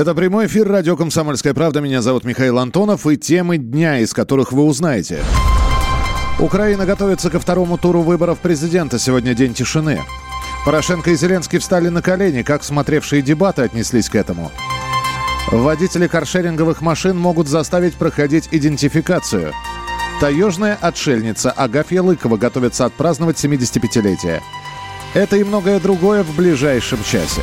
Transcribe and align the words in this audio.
Это 0.00 0.14
прямой 0.14 0.46
эфир 0.46 0.66
радио 0.66 0.96
«Комсомольская 0.96 1.52
правда». 1.52 1.82
Меня 1.82 2.00
зовут 2.00 2.24
Михаил 2.24 2.58
Антонов. 2.58 3.06
И 3.06 3.18
темы 3.18 3.58
дня, 3.58 3.98
из 3.98 4.14
которых 4.14 4.50
вы 4.50 4.64
узнаете. 4.64 5.22
Украина 6.38 6.86
готовится 6.86 7.28
ко 7.28 7.38
второму 7.38 7.76
туру 7.76 8.00
выборов 8.00 8.38
президента. 8.38 8.98
Сегодня 8.98 9.34
день 9.34 9.52
тишины. 9.52 10.00
Порошенко 10.64 11.10
и 11.10 11.16
Зеленский 11.16 11.58
встали 11.58 11.90
на 11.90 12.00
колени. 12.00 12.40
Как 12.40 12.64
смотревшие 12.64 13.20
дебаты 13.20 13.60
отнеслись 13.60 14.08
к 14.08 14.14
этому? 14.14 14.50
Водители 15.48 16.06
каршеринговых 16.06 16.80
машин 16.80 17.18
могут 17.18 17.48
заставить 17.48 17.92
проходить 17.92 18.48
идентификацию. 18.52 19.52
Таежная 20.18 20.78
отшельница 20.80 21.50
Агафья 21.50 22.00
Лыкова 22.00 22.38
готовится 22.38 22.86
отпраздновать 22.86 23.36
75-летие. 23.36 24.40
Это 25.12 25.36
и 25.36 25.44
многое 25.44 25.78
другое 25.78 26.22
в 26.22 26.34
ближайшем 26.34 27.00
часе. 27.04 27.42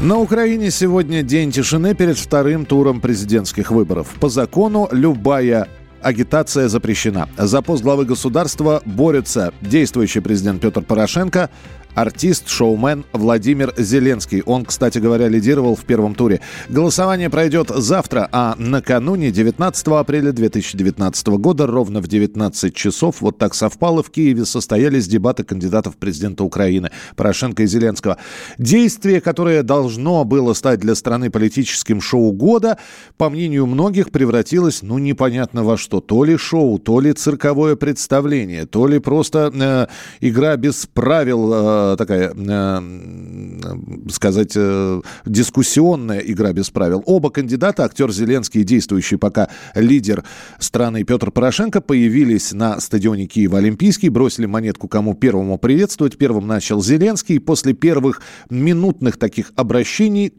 На 0.00 0.18
Украине 0.18 0.70
сегодня 0.70 1.22
день 1.22 1.50
тишины 1.50 1.94
перед 1.94 2.18
вторым 2.18 2.66
туром 2.66 3.00
президентских 3.00 3.70
выборов. 3.70 4.08
По 4.20 4.28
закону 4.28 4.90
любая 4.92 5.68
агитация 6.02 6.68
запрещена. 6.68 7.30
За 7.38 7.62
пост 7.62 7.82
главы 7.82 8.04
государства 8.04 8.82
борется 8.84 9.54
действующий 9.62 10.20
президент 10.20 10.60
Петр 10.60 10.82
Порошенко, 10.82 11.48
артист, 11.96 12.48
шоумен 12.48 13.04
Владимир 13.12 13.74
Зеленский. 13.76 14.42
Он, 14.42 14.64
кстати 14.64 14.98
говоря, 14.98 15.28
лидировал 15.28 15.74
в 15.74 15.84
первом 15.84 16.14
туре. 16.14 16.40
Голосование 16.68 17.30
пройдет 17.30 17.70
завтра, 17.70 18.28
а 18.30 18.54
накануне 18.58 19.30
19 19.30 19.88
апреля 19.88 20.32
2019 20.32 21.26
года 21.28 21.66
ровно 21.66 22.00
в 22.00 22.06
19 22.06 22.74
часов, 22.74 23.20
вот 23.20 23.38
так 23.38 23.54
совпало, 23.54 24.02
в 24.02 24.10
Киеве 24.10 24.44
состоялись 24.44 25.08
дебаты 25.08 25.42
кандидатов 25.42 25.94
в 25.94 25.96
президента 25.96 26.44
Украины 26.44 26.90
Порошенко 27.16 27.62
и 27.62 27.66
Зеленского. 27.66 28.18
Действие, 28.58 29.20
которое 29.20 29.62
должно 29.62 30.24
было 30.24 30.52
стать 30.52 30.80
для 30.80 30.94
страны 30.94 31.30
политическим 31.30 32.00
шоу 32.00 32.32
года, 32.32 32.78
по 33.16 33.30
мнению 33.30 33.66
многих, 33.66 34.10
превратилось, 34.10 34.82
ну, 34.82 34.98
непонятно 34.98 35.64
во 35.64 35.78
что. 35.78 36.00
То 36.00 36.24
ли 36.24 36.36
шоу, 36.36 36.78
то 36.78 37.00
ли 37.00 37.12
цирковое 37.14 37.74
представление, 37.76 38.66
то 38.66 38.86
ли 38.86 38.98
просто 38.98 39.50
э, 39.54 39.86
игра 40.20 40.56
без 40.56 40.86
правил 40.86 41.46
Э, 41.52 41.85
такая, 41.96 42.32
э, 42.34 44.10
сказать, 44.10 44.52
э, 44.56 45.00
дискуссионная 45.24 46.18
игра 46.20 46.52
без 46.52 46.70
правил. 46.70 47.02
Оба 47.06 47.30
кандидата, 47.30 47.84
актер 47.84 48.10
Зеленский 48.10 48.62
и 48.62 48.64
действующий 48.64 49.16
пока 49.16 49.48
лидер 49.74 50.24
страны 50.58 51.04
Петр 51.04 51.30
Порошенко, 51.30 51.80
появились 51.80 52.52
на 52.52 52.80
стадионе 52.80 53.26
Киева 53.26 53.58
Олимпийский, 53.58 54.08
бросили 54.08 54.46
монетку, 54.46 54.88
кому 54.88 55.14
первому 55.14 55.58
приветствовать. 55.58 56.18
Первым 56.18 56.46
начал 56.46 56.82
Зеленский. 56.82 57.38
После 57.38 57.74
первых 57.74 58.22
минутных 58.50 59.18
таких 59.18 59.52
обращений 59.54 60.32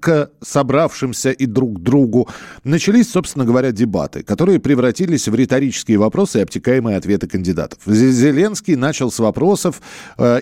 к 0.00 0.30
собравшимся 0.42 1.30
и 1.30 1.46
друг 1.46 1.80
другу 1.80 2.28
начались, 2.64 3.10
собственно 3.10 3.44
говоря, 3.44 3.72
дебаты, 3.72 4.22
которые 4.22 4.58
превратились 4.60 5.28
в 5.28 5.34
риторические 5.34 5.98
вопросы 5.98 6.38
и 6.38 6.42
обтекаемые 6.42 6.96
ответы 6.96 7.28
кандидатов. 7.28 7.78
Зеленский 7.86 8.76
начал 8.76 9.10
с 9.10 9.18
вопросов, 9.18 9.80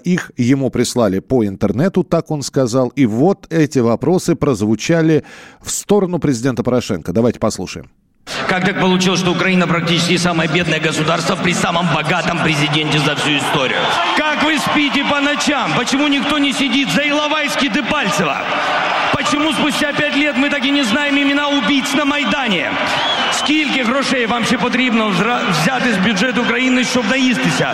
их 0.04 0.32
ему 0.47 0.69
прислали 0.69 1.19
по 1.19 1.45
интернету, 1.45 2.03
так 2.03 2.31
он 2.31 2.41
сказал. 2.41 2.89
И 2.95 3.05
вот 3.05 3.47
эти 3.49 3.79
вопросы 3.79 4.35
прозвучали 4.35 5.23
в 5.61 5.69
сторону 5.71 6.19
президента 6.19 6.63
Порошенко. 6.63 7.13
Давайте 7.13 7.39
послушаем. 7.39 7.89
Как 8.47 8.65
так 8.65 8.79
получилось, 8.79 9.19
что 9.19 9.31
Украина 9.31 9.67
практически 9.67 10.17
самое 10.17 10.49
бедное 10.49 10.79
государство 10.79 11.35
при 11.35 11.53
самом 11.53 11.87
богатом 11.93 12.39
президенте 12.43 12.99
за 12.99 13.15
всю 13.15 13.37
историю? 13.37 13.79
Как 14.17 14.43
вы 14.43 14.57
спите 14.59 15.03
по 15.03 15.19
ночам? 15.19 15.71
Почему 15.77 16.07
никто 16.07 16.37
не 16.37 16.53
сидит 16.53 16.89
за 16.91 17.01
Иловайски 17.01 17.67
Депальцева? 17.67 18.37
Почему 19.13 19.51
спустя 19.51 19.91
пять 19.93 20.15
лет 20.15 20.37
мы 20.37 20.49
так 20.49 20.65
и 20.65 20.71
не 20.71 20.83
знаем 20.83 21.17
імена 21.17 21.47
убийц 21.47 21.93
на 21.93 22.05
Майдані? 22.05 22.65
Скільки 23.31 23.83
грошей 23.83 24.25
вам 24.25 24.45
ще 24.45 24.57
потрібно 24.57 25.09
взяти 25.51 25.93
з 25.93 25.97
бюджету 25.97 26.41
України, 26.41 26.83
щоб 26.83 27.09
наїстися? 27.09 27.73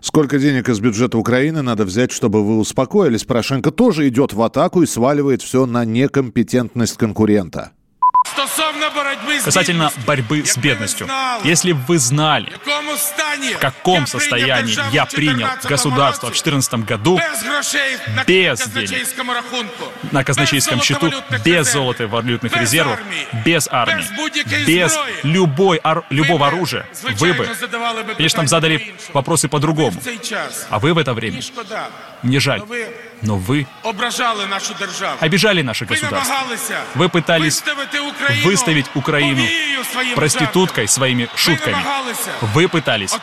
Сколько 0.00 0.38
денег 0.38 0.68
из 0.68 0.80
бюджета 0.80 1.18
Украины 1.18 1.60
надо 1.60 1.84
взять, 1.84 2.10
чтобы 2.10 2.42
вы 2.42 2.58
успокоились? 2.58 3.24
Порошенко 3.24 3.70
тоже 3.70 4.08
идет 4.08 4.32
в 4.32 4.40
атаку 4.42 4.82
и 4.82 4.86
сваливает 4.86 5.42
все 5.42 5.66
на 5.66 5.84
некомпетентность 5.84 6.96
конкурента. 6.96 7.72
Касательно 9.44 9.90
борьбы 10.06 10.44
с 10.44 10.56
бедностью. 10.56 11.08
Если 11.44 11.72
бы 11.72 11.80
вы 11.86 11.98
знали, 11.98 12.52
в 13.54 13.58
каком 13.58 14.06
состоянии 14.06 14.76
я 14.92 15.06
принял 15.06 15.48
государство 15.64 16.26
в 16.26 16.30
2014 16.30 16.74
году, 16.86 17.20
без 18.26 18.66
денег 18.68 19.06
на 20.12 20.24
казначейском 20.24 20.80
счету, 20.82 21.12
без 21.44 21.72
золота 21.72 22.04
и 22.04 22.06
валютных 22.06 22.56
резервов, 22.56 22.98
без 23.44 23.68
армии, 23.70 24.04
без 24.66 24.96
любой, 25.22 25.80
любого 26.10 26.46
оружия, 26.46 26.86
вы 27.18 27.32
бы, 27.34 27.48
конечно, 28.16 28.46
задали 28.46 28.94
вопросы 29.12 29.48
по-другому. 29.48 30.00
А 30.68 30.78
вы 30.78 30.94
в 30.94 30.98
это 30.98 31.14
время, 31.14 31.40
мне 32.22 32.40
жаль, 32.40 32.62
но 33.22 33.36
вы 33.36 33.66
обижали 35.20 35.62
наше 35.62 35.84
государство. 35.84 36.36
Вы 36.94 37.08
пытались 37.08 37.62
выставить 38.44 38.86
Украину 38.94 39.42
проституткой 40.14 40.88
своими 40.88 41.28
шутками. 41.36 41.76
Вы 42.54 42.68
пытались 42.68 43.14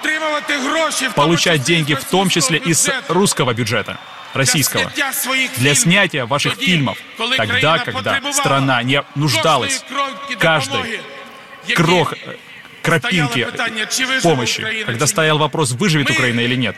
получать 1.16 1.64
деньги 1.64 1.94
в 1.94 2.04
том 2.06 2.30
числе 2.30 2.58
из 2.60 2.90
русского 3.08 3.54
бюджета 3.54 3.98
российского, 4.34 4.92
для 5.58 5.74
снятия 5.74 6.26
ваших 6.26 6.56
фильмов, 6.56 6.98
тогда, 7.38 7.80
когда 7.80 8.22
страна 8.34 8.84
не 8.84 9.04
нуждалась 9.16 9.84
каждой 10.40 11.02
крох 11.76 12.14
крапинки 12.82 13.48
помощи, 14.22 14.84
когда 14.86 15.08
стоял 15.08 15.38
вопрос, 15.38 15.72
выживет 15.72 16.10
Украина 16.10 16.42
или 16.42 16.56
нет. 16.56 16.78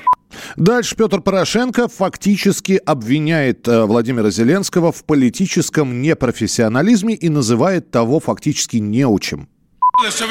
Дальше 0.55 0.95
Петр 0.95 1.21
Порошенко 1.21 1.87
фактически 1.87 2.81
обвиняет 2.85 3.67
э, 3.67 3.85
Владимира 3.85 4.29
Зеленского 4.29 4.91
в 4.91 5.03
политическом 5.03 6.01
непрофессионализме 6.01 7.15
и 7.15 7.29
называет 7.29 7.91
того 7.91 8.19
фактически 8.19 8.77
неучим. 8.77 9.47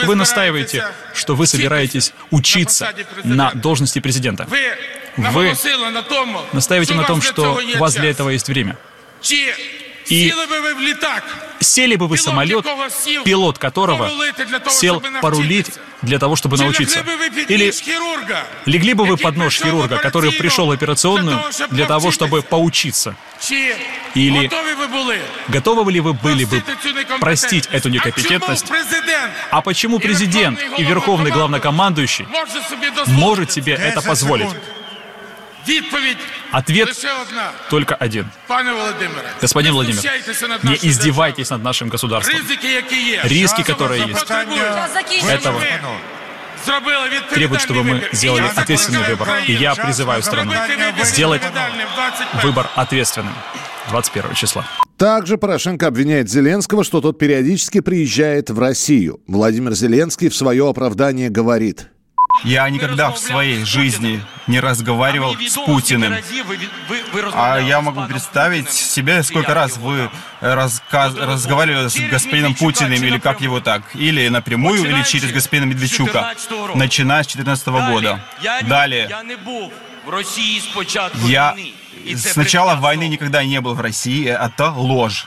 Вы 0.04 0.14
настаиваете, 0.14 0.84
что 1.14 1.34
вы 1.34 1.46
собираетесь 1.46 2.14
учиться 2.30 2.92
на 3.24 3.52
должности 3.52 3.98
президента. 3.98 4.46
Вы 5.16 5.52
настаиваете 6.52 6.94
на 6.94 7.04
том, 7.04 7.20
что 7.20 7.58
у 7.76 7.78
вас 7.78 7.94
для 7.94 8.10
этого 8.10 8.30
есть 8.30 8.48
время. 8.48 8.78
И 10.08 10.32
сели 11.60 11.96
бы 11.96 12.08
вы 12.08 12.16
в 12.16 12.20
самолет, 12.20 12.64
пилот 13.24 13.58
которого 13.58 14.10
сел 14.70 15.02
порулить 15.20 15.70
для 16.02 16.18
того, 16.18 16.36
чтобы 16.36 16.56
научиться? 16.56 17.04
Или 17.48 17.72
легли 18.66 18.94
бы 18.94 19.04
вы 19.04 19.16
под 19.16 19.36
нож 19.36 19.58
хирурга, 19.58 19.98
который 19.98 20.32
пришел 20.32 20.66
в 20.66 20.70
операционную 20.70 21.40
для 21.70 21.86
того, 21.86 22.10
чтобы 22.10 22.42
поучиться? 22.42 23.16
Или 24.14 24.50
готовы 25.48 25.92
ли 25.92 26.00
вы 26.00 26.12
были 26.14 26.44
бы 26.44 26.62
простить 27.20 27.68
эту 27.70 27.88
некомпетентность? 27.88 28.66
А 29.50 29.60
почему 29.62 29.98
президент 29.98 30.60
и 30.78 30.82
верховный 30.82 31.30
главнокомандующий 31.30 32.26
может 33.06 33.52
себе 33.52 33.74
это 33.74 34.00
позволить? 34.02 34.48
Ответ 36.50 36.88
только 37.70 37.94
один. 37.94 38.30
Господин 39.40 39.72
Владимир, 39.74 40.02
не 40.62 40.74
издевайтесь 40.88 41.50
над 41.50 41.62
нашим 41.62 41.88
государством. 41.88 42.36
Риски, 43.24 43.62
которые 43.62 44.06
есть, 44.06 44.30
этого 45.28 45.60
требует, 47.30 47.60
чтобы 47.60 47.82
мы 47.82 48.02
сделали 48.12 48.50
ответственный 48.54 49.06
выбор. 49.08 49.28
И 49.46 49.52
я 49.52 49.74
призываю 49.74 50.22
страну 50.22 50.52
сделать 51.04 51.42
выбор 52.42 52.68
ответственным 52.74 53.34
21 53.90 54.34
числа. 54.34 54.66
Также 54.96 55.38
Порошенко 55.38 55.86
обвиняет 55.86 56.28
Зеленского, 56.28 56.82
что 56.82 57.00
тот 57.00 57.18
периодически 57.18 57.80
приезжает 57.80 58.50
в 58.50 58.58
Россию. 58.58 59.20
Владимир 59.28 59.72
Зеленский 59.74 60.28
в 60.28 60.34
свое 60.34 60.68
оправдание 60.68 61.30
говорит– 61.30 61.88
я 62.44 62.68
никогда 62.70 63.10
в 63.10 63.18
своей 63.18 63.64
жизни 63.64 64.22
не 64.46 64.60
разговаривал 64.60 65.36
с 65.36 65.54
Путиным. 65.54 66.14
А 67.34 67.58
я 67.58 67.80
могу 67.80 68.04
представить 68.06 68.70
себе, 68.70 69.22
сколько 69.22 69.54
раз 69.54 69.76
вы 69.76 70.10
разговаривали 70.40 71.88
с 71.88 71.98
господином 72.10 72.54
Путиным, 72.54 73.02
или 73.02 73.18
как 73.18 73.40
его 73.40 73.60
так, 73.60 73.82
или 73.94 74.28
напрямую, 74.28 74.84
или 74.84 75.02
через 75.02 75.32
господина 75.32 75.66
Медведчука, 75.66 76.34
начиная 76.74 77.22
с 77.22 77.26
2014 77.26 77.68
года. 77.68 78.24
Далее. 78.62 79.10
Я 81.24 81.54
с 82.14 82.36
начала 82.36 82.76
войны 82.76 83.08
никогда 83.08 83.44
не 83.44 83.60
был 83.60 83.74
в 83.74 83.80
России, 83.80 84.26
это 84.26 84.70
ложь. 84.70 85.26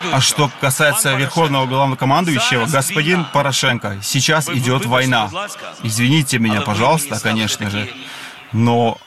А 0.00 0.20
что 0.20 0.50
касается 0.60 1.14
Верховного 1.14 1.66
Главнокомандующего, 1.66 2.66
господин 2.66 3.24
Порошенко, 3.32 3.98
сейчас 4.02 4.48
идет 4.48 4.86
война. 4.86 5.30
Извините 5.82 6.38
меня, 6.38 6.60
пожалуйста, 6.60 7.18
конечно 7.20 7.70
же. 7.70 7.88
но 8.52 8.98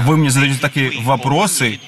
вы 0.00 0.16
мне 0.16 0.30
задаете 0.30 0.60
такие 0.60 1.02
вопросы, 1.02 1.80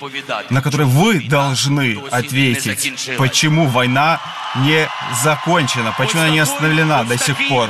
на 0.50 0.62
которые 0.62 0.86
вы 0.86 1.20
должны 1.28 1.98
ответить, 2.10 3.10
почему 3.16 3.66
война 3.66 4.20
не 4.56 4.88
закончена, 5.22 5.94
почему 5.96 6.22
она 6.22 6.30
не 6.30 6.38
остановлена 6.38 7.04
до 7.04 7.18
сих 7.18 7.36
пор. 7.48 7.68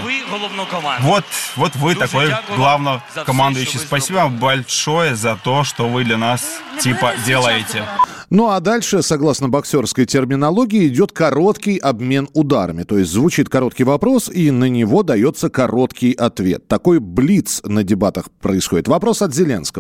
Вот, 1.01 1.25
вот 1.57 1.77
вы 1.77 1.95
такой 1.95 2.35
главнокомандующий. 2.57 3.79
Спасибо 3.79 4.17
вам 4.19 4.39
большое 4.39 5.15
за 5.17 5.37
то, 5.37 5.65
что 5.65 5.89
вы 5.89 6.05
для 6.05 6.19
нас 6.19 6.43
типа 6.81 7.15
делаете. 7.27 7.85
Ну 8.31 8.51
а 8.51 8.61
дальше, 8.61 9.03
согласно 9.03 9.49
боксерской 9.49 10.05
терминологии, 10.05 10.87
идет 10.89 11.13
короткий 11.13 11.79
обмен 11.79 12.29
ударами. 12.35 12.83
То 12.83 12.99
есть 12.99 13.11
звучит 13.11 13.49
короткий 13.49 13.85
вопрос, 13.85 14.29
и 14.29 14.51
на 14.51 14.69
него 14.69 15.03
дается 15.03 15.49
короткий 15.49 16.13
ответ. 16.13 16.69
Такой 16.69 16.99
блиц 16.99 17.63
на 17.65 17.85
дебатах 17.85 18.31
происходит. 18.43 18.87
Вопрос 18.87 19.23
от 19.23 19.35
Зеленского. 19.35 19.78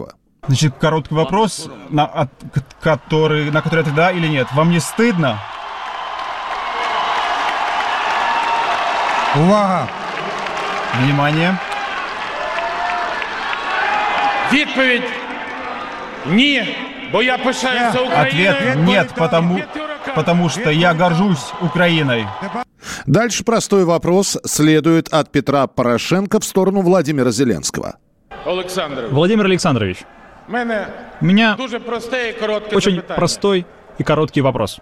Значит, 0.47 0.73
короткий 0.79 1.15
вопрос, 1.15 1.69
на, 1.89 2.05
от, 2.05 2.29
который, 2.81 3.49
на 3.49 3.61
который 3.61 3.79
ответ 3.81 3.95
да 3.95 4.11
или 4.11 4.27
нет. 4.27 4.47
Вам 4.53 4.71
не 4.71 4.79
стыдно? 4.79 5.37
Увага! 9.35 9.87
Внимание. 11.01 11.57
Відповідь 14.53 15.03
ні, 16.25 16.75
бо 17.11 17.23
я 17.23 17.37
пишаюся 17.37 17.99
Україною. 17.99 18.51
Ответ 18.51 18.75
нет, 18.77 19.13
потому, 19.15 19.59
потому 20.15 20.49
что 20.49 20.69
я 20.71 20.93
горжусь 20.93 21.53
Украиной. 21.61 22.27
Дальше 23.07 23.43
простой 23.43 23.85
вопрос 23.85 24.37
следует 24.45 25.13
от 25.13 25.31
Петра 25.31 25.67
Порошенко 25.67 26.39
в 26.39 26.43
сторону 26.43 26.81
Владимира 26.81 27.31
Зеленского. 27.31 27.93
Олександр, 28.45 29.07
Владимир 29.11 29.45
Александрович, 29.45 29.97
у 30.49 30.51
мене 30.51 30.87
у 31.21 31.25
меня 31.25 31.55
дуже 31.59 31.79
просте 31.79 32.29
і 32.29 32.33
коротке 32.33 32.75
очень 32.75 32.95
запитання. 32.95 33.17
простой 33.17 33.65
и 33.99 34.03
короткий 34.03 34.41
вопрос. 34.43 34.79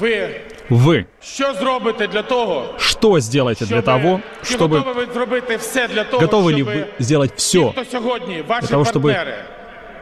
Ви 0.00 0.28
Вы 0.70 1.04
що 1.22 1.54
зробите 1.54 2.06
для 2.06 2.22
того, 2.22 2.64
что 2.78 3.20
сделаете 3.20 3.66
для 3.66 3.76
щоб- 3.76 3.84
того, 3.84 4.20
чи 4.44 4.54
чтобы... 4.54 4.78
готові 4.78 4.94
ви 5.06 5.12
зробити 5.14 5.56
все 5.56 5.88
для 5.88 6.04
того, 6.04 6.22
Готовы 6.26 6.44
ли 6.44 6.54
щоб 6.56 6.68
вы 6.68 6.84
сделать 6.98 7.30
ті, 7.30 7.58
все 7.58 7.70
хто 7.70 7.84
сьогодні, 7.84 8.44
ваші 8.48 8.66
того, 8.68 8.84
чтобы 8.84 9.02
партнери, 9.02 9.34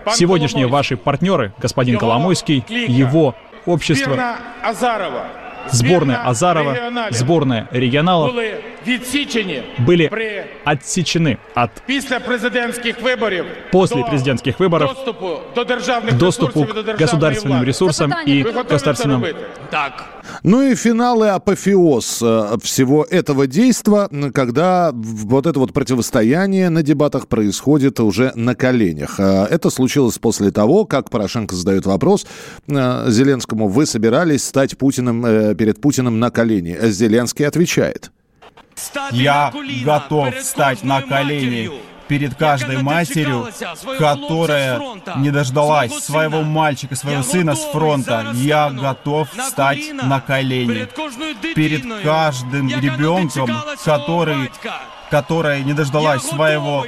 пан 0.05 0.15
сегодняшние 0.15 0.65
Коломойський, 0.65 0.97
ваши 0.97 1.17
партнеры, 1.17 1.51
господин 1.63 1.95
Его 1.97 2.01
Коломойский, 2.01 2.63
клика. 2.69 2.93
его 2.93 3.35
общество, 3.67 4.05
збірна 4.15 4.37
Азарова, 4.63 5.27
сборная 5.71 6.17
збірна 6.17 6.23
Азарова, 6.25 6.73
регіоналів 6.73 7.15
сборная 7.15 7.67
регионалов 7.73 8.29
були 8.31 8.43
відсічені 8.47 8.76
были 9.87 10.09
при 10.09 10.45
отсечены 10.67 11.37
от 11.55 11.71
після 11.87 12.21
президентських 12.21 13.03
виборів 13.03 13.45
После 13.73 13.97
до 14.03 14.09
президентских 14.09 14.61
выборов 14.61 14.89
доступу 14.95 15.29
до 15.55 15.65
державних 15.65 16.11
к 16.11 16.17
доступу 16.17 16.61
ресурсів 16.61 16.71
і 16.71 16.83
до 16.85 16.93
к 16.93 16.97
державної 16.99 17.35
государственным 17.35 17.49
влади. 17.49 17.67
ресурсам 17.67 18.11
Запитання. 18.11 18.41
и 18.41 18.43
Ви 18.43 18.51
готові 18.53 18.79
це 18.79 18.91
государственным... 18.91 19.13
робити? 19.13 19.39
Так. 19.71 20.05
Ну 20.43 20.63
и 20.63 20.75
финал 20.77 21.25
и 21.25 21.29
апофеоз 21.29 22.23
э, 22.23 22.57
всего 22.59 23.07
этого 23.13 23.47
действа, 23.47 24.09
м, 24.13 24.31
когда 24.33 24.91
в- 24.91 25.27
вот 25.27 25.47
это 25.47 25.59
вот 25.59 25.73
противостояние 25.73 26.71
на 26.71 26.83
дебатах 26.83 27.27
происходит 27.27 28.01
уже 28.01 28.33
на 28.37 28.55
коленях. 28.55 29.21
Э, 29.21 29.47
Это 29.55 29.71
случилось 29.71 30.19
после 30.19 30.51
того, 30.51 30.85
как 30.87 31.11
Порошенко 31.11 31.55
задает 31.57 31.87
вопрос 31.87 32.27
э, 32.69 33.05
Зеленскому, 33.11 33.69
вы 33.69 33.87
собирались 33.87 34.45
стать 34.45 34.77
Путиным, 34.79 35.27
э, 35.27 35.55
перед 35.55 35.81
Путиным 35.81 36.19
на 36.19 36.31
колени? 36.31 36.77
Зеленский 36.83 37.47
отвечает. 37.47 38.11
Я 39.12 39.52
готов 39.84 40.36
встать 40.36 40.84
на 40.84 41.02
колени 41.02 41.72
перед 42.08 42.36
каждой 42.36 42.82
матерью, 42.82 43.50
которая 43.98 44.82
не 45.18 45.30
дождалась 45.30 45.92
своего 46.04 46.42
мальчика, 46.42 46.96
своего 46.96 47.24
сына 47.24 47.56
с 47.56 47.64
фронта. 47.72 48.32
Я 48.34 48.70
готов 48.70 49.30
встать 49.32 49.80
на 49.94 50.22
колени 50.22 50.88
перед 51.54 52.04
каждым 52.04 52.70
ребенком, 52.70 53.50
который 53.84 54.52
которая 55.10 55.62
не 55.64 55.72
дождалась 55.72 56.22
своего 56.22 56.86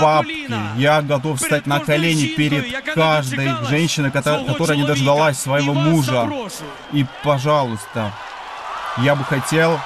папки. 0.00 0.50
Я 0.78 1.02
готов 1.02 1.38
встать 1.38 1.66
на 1.66 1.78
колени 1.80 2.26
перед 2.28 2.94
каждой 2.94 3.50
женщиной, 3.68 4.10
кото- 4.10 4.44
которая 4.46 4.78
не 4.78 4.84
дождалась 4.84 5.38
своего 5.38 5.74
мужа. 5.74 6.26
И, 6.92 7.04
пожалуйста, 7.22 8.12
я 8.98 9.14
бы 9.14 9.24
хотел 9.24 9.78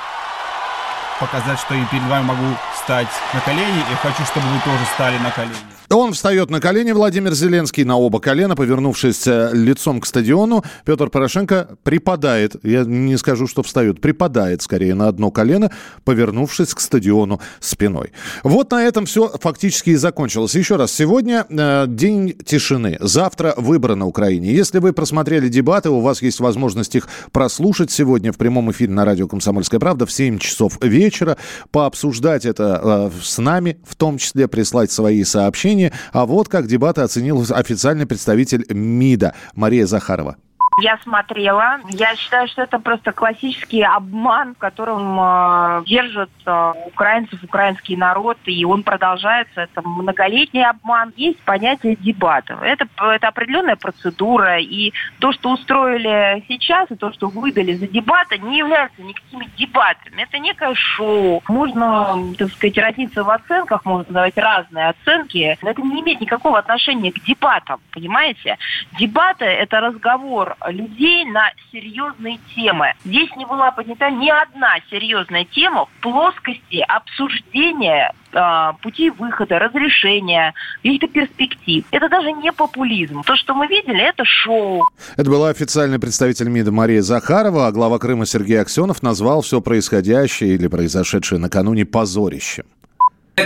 показать, 1.20 1.60
что 1.60 1.74
и 1.74 1.84
перед 1.84 2.04
вами 2.04 2.24
могу 2.24 2.56
встать 2.74 3.08
на 3.34 3.40
колени, 3.40 3.84
и 3.92 3.94
хочу, 3.96 4.24
чтобы 4.24 4.48
вы 4.48 4.58
тоже 4.60 4.84
стали 4.94 5.18
на 5.18 5.30
колени. 5.30 5.69
Он 5.92 6.12
встает 6.12 6.50
на 6.50 6.60
колени, 6.60 6.92
Владимир 6.92 7.34
Зеленский, 7.34 7.82
на 7.82 7.98
оба 7.98 8.20
колена, 8.20 8.54
повернувшись 8.54 9.26
э, 9.26 9.50
лицом 9.52 10.00
к 10.00 10.06
стадиону. 10.06 10.62
Петр 10.84 11.10
Порошенко 11.10 11.70
припадает, 11.82 12.54
я 12.62 12.84
не 12.84 13.16
скажу, 13.16 13.48
что 13.48 13.64
встает, 13.64 14.00
припадает 14.00 14.62
скорее 14.62 14.94
на 14.94 15.08
одно 15.08 15.32
колено, 15.32 15.72
повернувшись 16.04 16.74
к 16.74 16.80
стадиону 16.80 17.40
спиной. 17.58 18.12
Вот 18.44 18.70
на 18.70 18.84
этом 18.84 19.04
все 19.04 19.32
фактически 19.40 19.90
и 19.90 19.96
закончилось. 19.96 20.54
Еще 20.54 20.76
раз, 20.76 20.92
сегодня 20.92 21.44
э, 21.48 21.86
день 21.88 22.34
тишины, 22.44 22.96
завтра 23.00 23.54
выборы 23.56 23.96
на 23.96 24.06
Украине. 24.06 24.52
Если 24.52 24.78
вы 24.78 24.92
просмотрели 24.92 25.48
дебаты, 25.48 25.90
у 25.90 25.98
вас 25.98 26.22
есть 26.22 26.38
возможность 26.38 26.94
их 26.94 27.08
прослушать 27.32 27.90
сегодня 27.90 28.32
в 28.32 28.36
прямом 28.36 28.70
эфире 28.70 28.92
на 28.92 29.04
радио 29.04 29.26
«Комсомольская 29.26 29.80
правда» 29.80 30.06
в 30.06 30.12
7 30.12 30.38
часов 30.38 30.78
вечера, 30.80 31.36
пообсуждать 31.72 32.44
это 32.46 33.10
э, 33.12 33.20
с 33.20 33.38
нами, 33.38 33.78
в 33.84 33.96
том 33.96 34.18
числе 34.18 34.46
прислать 34.46 34.92
свои 34.92 35.24
сообщения. 35.24 35.79
А 36.12 36.26
вот 36.26 36.48
как 36.48 36.66
дебаты 36.66 37.00
оценил 37.00 37.44
официальный 37.50 38.06
представитель 38.06 38.66
МИДа 38.68 39.34
Мария 39.54 39.86
Захарова. 39.86 40.36
Я 40.78 40.98
смотрела. 40.98 41.80
Я 41.90 42.14
считаю, 42.16 42.48
что 42.48 42.62
это 42.62 42.78
просто 42.78 43.12
классический 43.12 43.82
обман, 43.82 44.54
в 44.54 44.58
котором 44.58 45.18
э, 45.20 45.82
держат 45.86 46.30
э, 46.46 46.72
украинцев, 46.86 47.42
украинский 47.42 47.96
народ, 47.96 48.38
и 48.46 48.64
он 48.64 48.82
продолжается. 48.82 49.62
Это 49.62 49.82
многолетний 49.82 50.64
обман. 50.64 51.12
Есть 51.16 51.40
понятие 51.40 51.96
дебатов. 51.96 52.62
Это, 52.62 52.86
это 52.98 53.28
определенная 53.28 53.76
процедура, 53.76 54.58
и 54.58 54.92
то, 55.18 55.32
что 55.32 55.50
устроили 55.50 56.44
сейчас, 56.48 56.90
и 56.90 56.94
то, 56.94 57.12
что 57.12 57.28
выдали 57.28 57.74
за 57.74 57.86
дебаты, 57.86 58.38
не 58.38 58.58
является 58.58 59.02
никакими 59.02 59.50
дебатами. 59.58 60.22
Это 60.22 60.38
некое 60.38 60.74
шоу. 60.74 61.42
Можно, 61.48 62.34
так 62.38 62.50
сказать, 62.52 62.78
разниться 62.78 63.24
в 63.24 63.30
оценках, 63.30 63.84
можно 63.84 64.12
давать 64.12 64.38
разные 64.38 64.88
оценки, 64.90 65.58
но 65.62 65.70
это 65.70 65.82
не 65.82 66.00
имеет 66.00 66.20
никакого 66.20 66.58
отношения 66.58 67.12
к 67.12 67.22
дебатам, 67.24 67.80
понимаете? 67.92 68.56
Дебаты– 68.98 69.44
это 69.46 69.80
разговор 69.80 70.56
людей 70.68 71.24
на 71.26 71.50
серьезные 71.72 72.38
темы. 72.54 72.92
Здесь 73.04 73.30
не 73.36 73.46
была 73.46 73.70
поднята 73.72 74.10
ни 74.10 74.28
одна 74.28 74.76
серьезная 74.90 75.44
тема 75.44 75.86
в 75.86 76.00
плоскости 76.02 76.84
обсуждения 76.86 78.12
э, 78.32 78.72
путей 78.82 79.10
выхода, 79.10 79.58
разрешения, 79.58 80.54
каких-то 80.82 81.08
перспектив. 81.08 81.84
Это 81.90 82.08
даже 82.08 82.32
не 82.32 82.52
популизм. 82.52 83.22
То, 83.22 83.36
что 83.36 83.54
мы 83.54 83.66
видели, 83.66 84.02
это 84.02 84.24
шоу. 84.24 84.88
Это 85.16 85.30
была 85.30 85.48
официальный 85.50 85.98
представитель 85.98 86.48
МИДа 86.48 86.72
Мария 86.72 87.02
Захарова, 87.02 87.66
а 87.66 87.72
глава 87.72 87.98
Крыма 87.98 88.26
Сергей 88.26 88.60
Аксенов 88.60 89.02
назвал 89.02 89.42
все 89.42 89.60
происходящее 89.60 90.54
или 90.54 90.66
произошедшее 90.66 91.38
накануне 91.38 91.84
позорищем. 91.84 92.64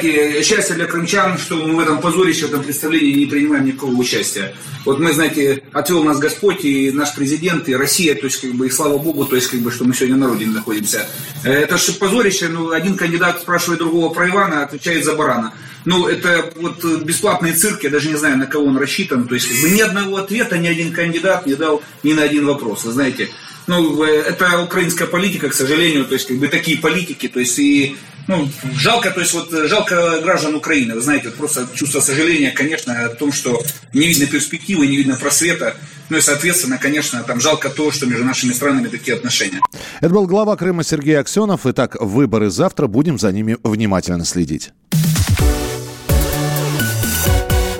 Знаете, 0.01 0.43
счастье 0.43 0.75
для 0.75 0.87
крымчан, 0.87 1.39
что 1.39 1.55
мы 1.55 1.77
в 1.77 1.79
этом 1.79 2.01
позорище, 2.01 2.47
в 2.47 2.49
этом 2.49 2.65
представлении 2.65 3.13
не 3.13 3.27
принимаем 3.27 3.65
никакого 3.65 3.95
участия. 3.95 4.53
Вот 4.85 4.99
мы, 4.99 5.13
знаете, 5.13 5.63
отвел 5.73 6.03
нас 6.03 6.19
Господь 6.19 6.65
и 6.65 6.91
наш 6.91 7.15
президент, 7.15 7.69
и 7.69 7.77
Россия, 7.77 8.17
то 8.17 8.25
есть, 8.25 8.41
как 8.41 8.53
бы, 8.55 8.67
и 8.67 8.71
слава 8.71 8.99
Богу, 8.99 9.25
то 9.25 9.37
есть, 9.37 9.49
как 9.49 9.61
бы, 9.61 9.71
что 9.71 9.85
мы 9.85 9.95
сегодня 9.95 10.17
на 10.17 10.27
родине 10.27 10.51
находимся. 10.51 11.07
Э, 11.45 11.53
Это 11.53 11.79
же 11.79 11.93
позорище, 11.93 12.49
ну, 12.49 12.73
один 12.73 12.97
кандидат 12.97 13.41
спрашивает 13.41 13.79
другого 13.79 14.13
про 14.13 14.29
Ивана, 14.29 14.65
отвечает 14.65 15.05
за 15.05 15.15
барана. 15.15 15.55
Ну, 15.85 16.09
это 16.09 16.53
вот 16.57 16.85
э, 16.85 16.97
бесплатный 17.05 17.53
цирк, 17.53 17.85
я 17.85 17.91
даже 17.91 18.09
не 18.09 18.17
знаю, 18.17 18.37
на 18.37 18.47
кого 18.47 18.65
он 18.65 18.77
рассчитан. 18.77 19.29
То 19.29 19.37
есть, 19.37 19.47
как 19.47 19.57
бы, 19.61 19.71
ни 19.71 19.81
одного 19.81 20.17
ответа 20.17 20.59
ни 20.59 20.67
один 20.67 20.93
кандидат 20.93 21.47
не 21.47 21.55
дал 21.55 21.83
ни 22.03 22.15
на 22.15 22.25
один 22.25 22.47
вопрос, 22.47 22.85
вы 22.85 22.91
знаете. 22.91 23.29
Ну, 23.69 24.03
э, 24.03 24.23
это 24.23 24.61
украинская 24.61 25.07
политика, 25.07 25.49
к 25.49 25.55
сожалению, 25.55 26.05
то 26.05 26.15
есть, 26.15 26.27
как 26.27 26.37
бы, 26.39 26.49
такие 26.49 26.79
политики, 26.79 27.29
то 27.29 27.39
есть, 27.39 27.59
и 27.61 27.97
ну, 28.27 28.49
жалко, 28.75 29.11
то 29.11 29.21
есть 29.21 29.33
вот 29.35 29.53
э, 29.53 29.69
жалко 29.69 30.21
граждан 30.23 30.55
Украины, 30.55 30.95
вы 30.95 31.01
знаете, 31.01 31.29
вот 31.29 31.37
просто 31.37 31.67
чувство 31.75 32.01
сожаления, 32.01 32.51
конечно, 32.51 33.05
о 33.05 33.09
том, 33.11 33.33
что 33.33 33.63
не 33.93 34.07
видно 34.07 34.27
перспективы, 34.27 34.87
не 34.87 34.97
видно 34.97 35.17
просвета, 35.17 35.77
ну 36.11 36.19
и, 36.19 36.21
соответственно, 36.21 36.79
конечно, 36.79 37.23
там 37.23 37.41
жалко 37.41 37.71
то, 37.71 37.91
что 37.91 38.07
между 38.07 38.25
нашими 38.25 38.53
странами 38.53 38.89
такие 38.89 39.17
отношения. 39.17 39.61
Это 40.01 40.13
был 40.13 40.27
глава 40.27 40.57
Крыма 40.57 40.85
Сергей 40.85 41.19
Аксенов. 41.19 41.67
Итак, 41.67 41.97
выборы 41.99 42.51
завтра. 42.51 42.87
Будем 42.87 43.19
за 43.19 43.33
ними 43.33 43.57
внимательно 43.63 44.25
следить. 44.25 44.73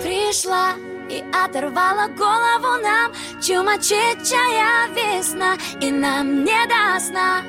Пришла 0.03 0.75
и 1.11 1.23
оторвала 1.33 2.09
голову 2.09 2.83
нам 2.83 3.13
Чумачечая 3.43 4.89
весна 5.35 5.57
И 5.81 5.91
нам 5.91 6.45
не 6.45 6.67
до 6.67 7.01
сна 7.01 7.43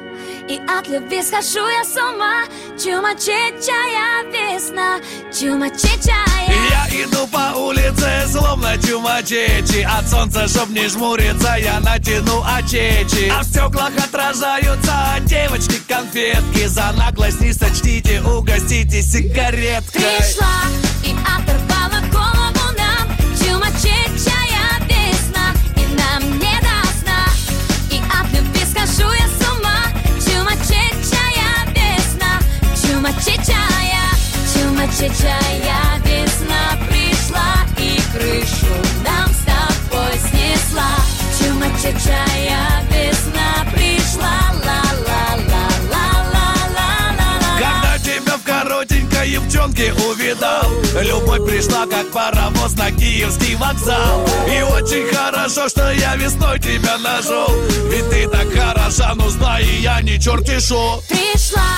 И 0.49 0.59
от 0.67 0.87
любви 0.89 1.21
схожу 1.23 1.67
я 1.67 1.83
с 1.83 1.95
ума. 1.95 2.43
Чумачечая 2.77 4.23
весна 4.31 4.99
Чумачечая 5.31 6.25
Я 6.47 7.03
иду 7.03 7.27
по 7.27 7.57
улице, 7.57 8.27
словно 8.31 8.77
чумачечи 8.77 9.85
От 9.85 10.09
солнца, 10.09 10.47
чтоб 10.47 10.69
не 10.69 10.87
жмуриться, 10.87 11.55
я 11.57 11.79
натяну 11.79 12.43
очечи. 12.57 13.31
А 13.31 13.41
в 13.41 13.45
стеклах 13.45 13.91
отражаются 13.97 14.93
девочки 15.21 15.81
конфетки. 15.87 16.67
За 16.67 16.91
наглость 16.97 17.41
не 17.41 17.53
сочтите, 17.53 18.21
угостите 18.21 19.01
сигареткой. 19.01 20.01
Пришла 20.01 20.61
и 21.03 21.11
оторвала 21.23 21.64
Чумачечая 35.05 36.01
весна 36.03 36.73
Пришла 36.89 37.53
и 37.77 38.01
крышу 38.11 38.73
нам 39.03 39.29
с 39.29 39.43
тобой 39.45 40.17
снесла. 40.17 40.97
Чумачечая 41.37 42.81
весна 42.89 43.49
Пришла 43.71 44.35
ла-ла-ла-ла-ла-ла-ла 44.65 47.53
Когда 47.59 47.93
тебя 47.99 48.35
в 48.37 48.43
коротенькой 48.43 49.29
юбчонке 49.29 49.93
увидал 49.93 50.71
Любовь 50.99 51.45
пришла, 51.45 51.85
как 51.85 52.11
паровоз 52.11 52.73
на 52.73 52.89
киевский 52.89 53.55
вокзал. 53.57 54.27
И 54.47 54.63
очень 54.63 55.05
хорошо, 55.13 55.69
что 55.69 55.91
я 55.91 56.15
весной 56.15 56.59
тебя 56.59 56.97
нашел. 56.97 57.53
Ведь 57.91 58.09
ты 58.09 58.27
так 58.27 58.51
хороша, 58.51 59.13
ну 59.13 59.29
знай, 59.29 59.65
я 59.81 60.01
не 60.01 60.19
черти 60.19 60.59
шо. 60.59 61.03
Пришла 61.09 61.77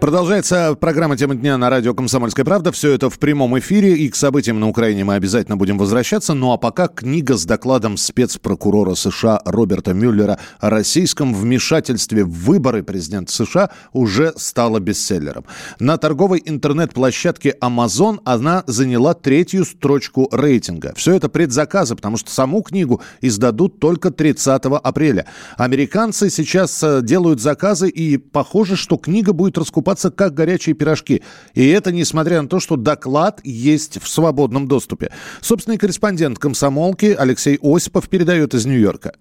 Продолжается 0.00 0.74
программа 0.80 1.14
«Тема 1.18 1.34
дня» 1.34 1.58
на 1.58 1.68
радио 1.68 1.92
«Комсомольская 1.92 2.42
правда». 2.42 2.72
Все 2.72 2.92
это 2.92 3.10
в 3.10 3.18
прямом 3.18 3.58
эфире, 3.58 3.94
и 3.94 4.08
к 4.08 4.16
событиям 4.16 4.58
на 4.58 4.66
Украине 4.66 5.04
мы 5.04 5.12
обязательно 5.14 5.58
будем 5.58 5.76
возвращаться. 5.76 6.32
Ну 6.32 6.52
а 6.52 6.56
пока 6.56 6.88
книга 6.88 7.36
с 7.36 7.44
докладом 7.44 7.98
спецпрокурора 7.98 8.94
США 8.94 9.42
Роберта 9.44 9.92
Мюллера 9.92 10.38
о 10.58 10.70
российском 10.70 11.34
вмешательстве 11.34 12.24
в 12.24 12.30
выборы 12.30 12.82
президента 12.82 13.30
США 13.30 13.68
уже 13.92 14.32
стала 14.36 14.80
бестселлером. 14.80 15.44
На 15.78 15.98
торговой 15.98 16.42
интернет-площадке 16.46 17.54
Amazon 17.60 18.20
она 18.24 18.64
заняла 18.66 19.12
третью 19.12 19.66
строчку 19.66 20.30
рейтинга. 20.32 20.94
Все 20.96 21.12
это 21.12 21.28
предзаказы, 21.28 21.94
потому 21.94 22.16
что 22.16 22.30
саму 22.30 22.62
книгу 22.62 23.02
издадут 23.20 23.78
только 23.78 24.10
30 24.10 24.62
апреля. 24.82 25.26
Американцы 25.58 26.30
сейчас 26.30 26.82
э, 26.82 27.02
делают 27.02 27.42
заказы, 27.42 27.90
и 27.90 28.16
похоже, 28.16 28.76
что 28.76 28.96
книга 28.96 29.34
будет 29.34 29.58
раскупаться 29.58 29.89
как 30.10 30.34
горячие 30.34 30.74
пирожки. 30.74 31.22
И 31.54 31.68
это 31.68 31.92
несмотря 31.92 32.42
на 32.42 32.48
то, 32.48 32.60
что 32.60 32.76
доклад 32.76 33.40
есть 33.44 34.00
в 34.02 34.08
свободном 34.08 34.68
доступе. 34.68 35.10
Собственный 35.40 35.78
корреспондент 35.78 36.38
комсомолки 36.38 37.14
Алексей 37.18 37.58
Осипов 37.62 38.08
передает 38.08 38.54
из 38.54 38.66
Нью-Йорка. 38.66 39.14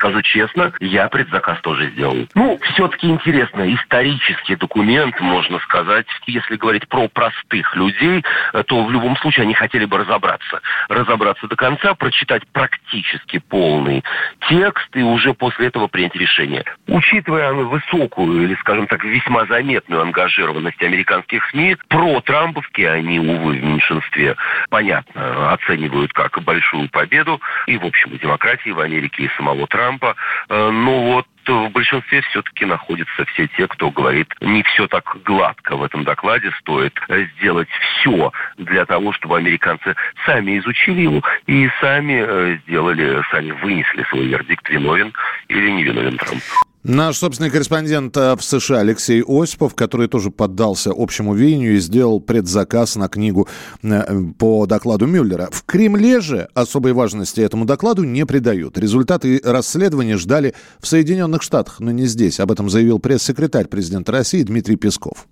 Скажу 0.00 0.22
честно, 0.22 0.72
я 0.80 1.08
предзаказ 1.10 1.60
тоже 1.60 1.90
сделал. 1.90 2.26
Ну, 2.34 2.58
все-таки 2.72 3.06
интересно, 3.06 3.70
исторический 3.74 4.56
документ, 4.56 5.20
можно 5.20 5.58
сказать, 5.58 6.06
если 6.26 6.56
говорить 6.56 6.88
про 6.88 7.06
простых 7.06 7.76
людей, 7.76 8.24
э, 8.54 8.62
то 8.62 8.82
в 8.82 8.90
любом 8.90 9.14
случае 9.18 9.42
они 9.42 9.52
хотели 9.52 9.84
бы 9.84 9.98
разобраться. 9.98 10.62
Разобраться 10.88 11.48
до 11.48 11.54
конца, 11.54 11.92
прочитать 11.92 12.46
практически 12.50 13.40
полный 13.40 14.02
текст 14.48 14.88
и 14.96 15.02
уже 15.02 15.34
после 15.34 15.66
этого 15.66 15.86
принять 15.86 16.16
решение. 16.16 16.64
Учитывая 16.88 17.52
высокую 17.52 18.44
или, 18.44 18.54
скажем 18.54 18.86
так, 18.86 19.04
весьма 19.04 19.44
заметную 19.44 20.00
ангажированность 20.00 20.82
американских 20.82 21.44
СМИ, 21.50 21.76
про 21.88 22.22
Трамповские 22.22 22.90
они, 22.90 23.20
увы, 23.20 23.58
в 23.58 23.62
меньшинстве, 23.62 24.36
понятно, 24.70 25.52
оценивают 25.52 26.14
как 26.14 26.42
большую 26.42 26.88
победу 26.88 27.38
и, 27.66 27.76
в 27.76 27.84
общем, 27.84 28.14
и 28.14 28.18
демократии 28.18 28.70
в 28.70 28.80
Америке, 28.80 29.24
и 29.24 29.30
самого 29.36 29.66
Трампа. 29.66 29.89
Э, 29.98 30.70
Но 30.70 31.12
вот 31.12 31.26
в 31.46 31.68
большинстве 31.70 32.20
все-таки 32.22 32.64
находятся 32.64 33.24
все 33.26 33.48
те, 33.56 33.66
кто 33.66 33.90
говорит, 33.90 34.32
не 34.40 34.62
все 34.62 34.86
так 34.86 35.16
гладко 35.24 35.76
в 35.76 35.82
этом 35.82 36.04
докладе, 36.04 36.52
стоит 36.60 36.98
э, 37.08 37.26
сделать 37.36 37.68
все 37.70 38.32
для 38.56 38.84
того, 38.84 39.12
чтобы 39.12 39.38
американцы 39.38 39.96
сами 40.26 40.58
изучили 40.58 41.02
его 41.02 41.22
и 41.46 41.68
сами 41.80 42.24
э, 42.26 42.58
сделали, 42.66 43.22
сами 43.30 43.50
вынесли 43.52 44.04
свой 44.04 44.26
вердикт, 44.26 44.68
виновен 44.68 45.12
или 45.48 45.70
невиновен 45.70 46.18
Трамп. 46.18 46.42
Наш 46.82 47.18
собственный 47.18 47.50
корреспондент 47.50 48.16
э, 48.16 48.34
в 48.36 48.42
США 48.42 48.78
Алексей 48.78 49.22
Осипов, 49.22 49.74
который 49.74 50.08
тоже 50.08 50.30
поддался 50.30 50.92
общему 50.96 51.34
веянию 51.34 51.76
и 51.76 51.78
сделал 51.78 52.20
предзаказ 52.20 52.96
на 52.96 53.08
книгу 53.08 53.46
э, 53.82 54.22
по 54.38 54.64
докладу 54.64 55.06
Мюллера. 55.06 55.50
В 55.52 55.62
Кремле 55.64 56.20
же 56.20 56.48
особой 56.54 56.94
важности 56.94 57.42
этому 57.42 57.66
докладу 57.66 58.04
не 58.04 58.24
придают. 58.24 58.78
Результаты 58.78 59.42
расследования 59.44 60.16
ждали 60.16 60.54
в 60.78 60.86
Соединенных 60.86 61.42
Штатах, 61.42 61.80
но 61.80 61.90
не 61.90 62.06
здесь. 62.06 62.40
Об 62.40 62.50
этом 62.50 62.70
заявил 62.70 62.98
пресс-секретарь 62.98 63.66
президента 63.66 64.12
России 64.12 64.42
Дмитрий 64.42 64.76
Песков. 64.76 65.26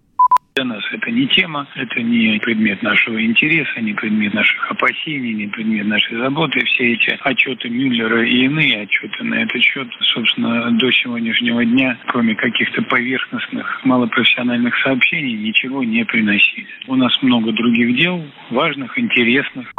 Для 0.59 0.65
нас 0.65 0.83
это 0.91 1.09
не 1.13 1.29
тема, 1.29 1.69
это 1.77 2.03
не 2.03 2.37
предмет 2.41 2.83
нашего 2.83 3.25
интереса, 3.25 3.81
не 3.81 3.93
предмет 3.93 4.35
наших 4.35 4.69
опасений, 4.69 5.33
не 5.33 5.47
предмет 5.47 5.87
нашей 5.87 6.19
заботы. 6.19 6.65
Все 6.65 6.95
эти 6.95 7.17
отчеты 7.23 7.69
Мюллера 7.69 8.27
и 8.27 8.45
иные 8.47 8.83
отчеты 8.83 9.23
на 9.23 9.35
этот 9.35 9.63
счет, 9.63 9.87
собственно, 10.01 10.69
до 10.73 10.91
сегодняшнего 10.91 11.65
дня, 11.65 11.97
кроме 12.09 12.35
каких-то 12.35 12.83
поверхностных, 12.83 13.85
малопрофессиональных 13.85 14.77
сообщений, 14.83 15.35
ничего 15.35 15.85
не 15.85 16.05
приносили. 16.05 16.67
У 16.89 16.97
нас 16.97 17.17
много 17.23 17.53
других 17.53 17.97
дел, 17.97 18.21
важных, 18.51 18.99
интересных. 18.99 19.73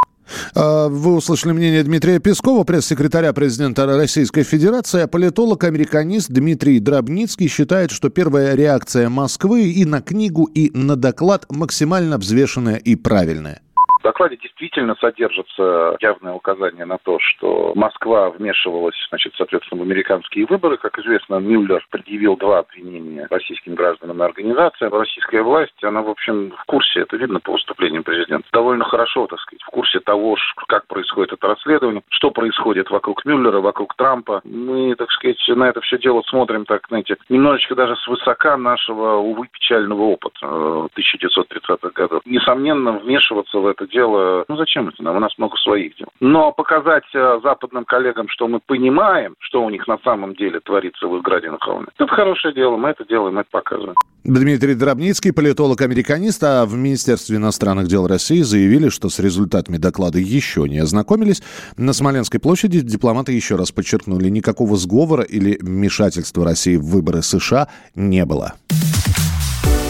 А, 0.56 0.88
Вы 0.88 1.16
услышали 1.16 1.52
мнение 1.52 1.84
Дмитрия 1.84 2.20
Пескова, 2.20 2.64
пресс-секретаря 2.64 3.34
президента 3.34 3.86
Российской 3.86 4.44
Федерации. 4.44 5.02
А 5.02 5.08
политолог-американист 5.08 6.30
Дмитрий 6.30 6.80
Дробницкий 6.80 7.48
считает, 7.48 7.92
что 7.92 8.10
первая 8.10 8.56
реакция 8.56 9.10
Москвы 9.10 9.70
и 9.70 9.86
на 9.86 10.02
книгу, 10.02 10.46
и 10.46 10.72
на 10.78 10.96
доклад 10.96 11.46
максимально 11.50 12.18
взвешенная 12.18 12.78
и 12.78 12.96
правильная. 12.96 13.62
Докладе 14.10 14.38
действительно 14.38 14.96
содержится 15.00 15.96
явное 16.02 16.34
указание 16.34 16.84
на 16.84 16.98
то, 16.98 17.20
что 17.20 17.74
Москва 17.76 18.32
вмешивалась, 18.32 18.96
значит, 19.10 19.34
соответственно, 19.38 19.82
в 19.82 19.86
американские 19.86 20.48
выборы. 20.48 20.78
Как 20.78 20.98
известно, 20.98 21.36
Мюллер 21.36 21.86
предъявил 21.92 22.36
два 22.36 22.58
обвинения 22.60 23.28
российским 23.30 23.76
гражданам 23.76 24.24
и 24.24 24.26
организациям. 24.26 24.96
Российская 24.96 25.44
власть, 25.44 25.84
она, 25.84 26.02
в 26.02 26.10
общем, 26.10 26.52
в 26.58 26.66
курсе, 26.66 27.02
это 27.02 27.18
видно 27.18 27.40
по 27.40 27.52
выступлениям 27.52 28.02
президента, 28.02 28.48
довольно 28.52 28.84
хорошо, 28.84 29.28
так 29.28 29.40
сказать, 29.42 29.62
в 29.62 29.68
курсе 29.68 30.00
того, 30.00 30.38
как 30.68 30.88
происходит 30.88 31.34
это 31.34 31.48
расследование, 31.48 32.02
что 32.10 32.32
происходит 32.32 32.90
вокруг 32.90 33.24
Мюллера, 33.26 33.60
вокруг 33.60 33.96
Трампа. 33.96 34.42
Мы, 34.44 34.96
так 34.96 35.12
сказать, 35.12 35.38
на 35.50 35.66
это 35.66 35.82
все 35.82 36.00
дело 36.00 36.24
смотрим, 36.24 36.66
так, 36.66 36.88
знаете, 36.88 37.18
немножечко 37.30 37.76
даже 37.76 37.96
свысока 37.98 38.58
нашего, 38.58 39.18
увы, 39.18 39.50
печального 39.52 40.02
опыта 40.02 40.40
1930-х 40.42 41.92
годов. 41.94 42.24
Несомненно, 42.26 42.94
вмешиваться 42.94 43.60
в 43.60 43.68
это 43.68 43.86
дело 43.86 43.99
дело, 44.00 44.46
ну 44.48 44.56
зачем 44.56 44.88
это 44.88 45.04
нам? 45.04 45.18
У 45.18 45.20
нас 45.20 45.38
много 45.38 45.58
своих 45.58 45.96
дел. 45.98 46.08
Но 46.20 46.52
показать 46.52 47.04
э, 47.14 47.40
западным 47.44 47.86
коллегам, 47.86 48.28
что 48.30 48.48
мы 48.48 48.60
понимаем, 48.66 49.36
что 49.40 49.64
у 49.64 49.70
них 49.70 49.88
на 49.88 49.98
самом 50.04 50.36
деле 50.36 50.60
творится 50.62 51.08
в 51.08 51.18
Изграде 51.18 51.52
на 51.52 51.58
Холме, 51.60 51.88
это 51.98 52.08
хорошее 52.08 52.54
дело, 52.54 52.78
мы 52.78 52.90
это 52.90 53.06
делаем, 53.06 53.36
мы 53.36 53.42
это 53.42 53.50
показываем. 53.52 53.96
Дмитрий 54.24 54.76
Дробницкий, 54.76 55.34
политолог-американист, 55.34 56.44
а 56.44 56.66
в 56.66 56.76
Министерстве 56.76 57.38
иностранных 57.38 57.88
дел 57.88 58.08
России 58.08 58.42
заявили, 58.42 58.90
что 58.90 59.10
с 59.10 59.20
результатами 59.20 59.78
доклада 59.78 60.20
еще 60.20 60.68
не 60.68 60.80
ознакомились. 60.80 61.42
На 61.78 61.94
Смоленской 61.94 62.40
площади 62.40 62.82
дипломаты 62.82 63.32
еще 63.32 63.56
раз 63.56 63.72
подчеркнули, 63.72 64.30
никакого 64.30 64.76
сговора 64.76 65.24
или 65.24 65.58
вмешательства 65.62 66.46
России 66.46 66.78
в 66.78 66.86
выборы 66.86 67.22
США 67.22 67.68
не 67.96 68.26
было. 68.26 68.54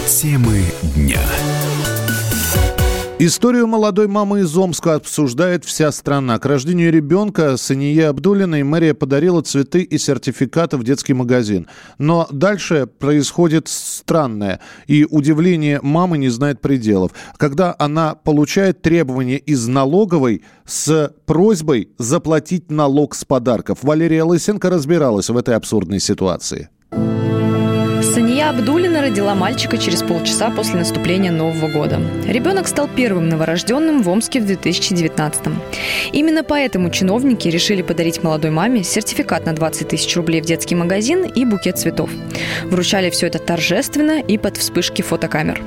Темы 0.07 0.63
дня. 0.95 1.21
Историю 3.21 3.67
молодой 3.67 4.07
мамы 4.07 4.39
из 4.39 4.57
Омска 4.57 4.95
обсуждает 4.95 5.65
вся 5.65 5.91
страна. 5.91 6.39
К 6.39 6.45
рождению 6.45 6.89
ребенка 6.89 7.57
Сания 7.57 8.07
Абдулиной 8.07 8.63
мэрия 8.63 8.93
подарила 8.93 9.41
цветы 9.41 9.81
и 9.81 9.97
сертификаты 9.97 10.77
в 10.77 10.85
детский 10.85 11.13
магазин. 11.13 11.67
Но 11.97 12.29
дальше 12.31 12.87
происходит 12.87 13.67
странное. 13.67 14.61
И 14.87 15.03
удивление 15.03 15.81
мамы 15.81 16.17
не 16.17 16.29
знает 16.29 16.61
пределов. 16.61 17.11
Когда 17.35 17.75
она 17.77 18.15
получает 18.15 18.81
требования 18.81 19.37
из 19.37 19.67
налоговой 19.67 20.43
с 20.65 21.13
просьбой 21.25 21.89
заплатить 21.97 22.71
налог 22.71 23.15
с 23.15 23.25
подарков. 23.25 23.79
Валерия 23.81 24.23
Лысенко 24.23 24.69
разбиралась 24.69 25.29
в 25.29 25.35
этой 25.35 25.57
абсурдной 25.57 25.99
ситуации. 25.99 26.69
Абдулина 28.49 29.01
родила 29.01 29.35
мальчика 29.35 29.77
через 29.77 30.01
полчаса 30.01 30.49
после 30.49 30.79
наступления 30.79 31.31
Нового 31.31 31.67
года. 31.67 32.01
Ребенок 32.25 32.67
стал 32.67 32.87
первым 32.87 33.29
новорожденным 33.29 34.01
в 34.01 34.09
Омске 34.09 34.39
в 34.39 34.47
2019 34.47 35.45
-м. 35.45 35.53
Именно 36.13 36.43
поэтому 36.43 36.89
чиновники 36.89 37.47
решили 37.47 37.83
подарить 37.83 38.23
молодой 38.23 38.49
маме 38.49 38.83
сертификат 38.83 39.45
на 39.45 39.53
20 39.53 39.89
тысяч 39.89 40.15
рублей 40.15 40.41
в 40.41 40.45
детский 40.45 40.73
магазин 40.73 41.25
и 41.25 41.45
букет 41.45 41.77
цветов. 41.77 42.09
Вручали 42.63 43.11
все 43.11 43.27
это 43.27 43.37
торжественно 43.37 44.19
и 44.19 44.39
под 44.39 44.57
вспышки 44.57 45.03
фотокамер. 45.03 45.61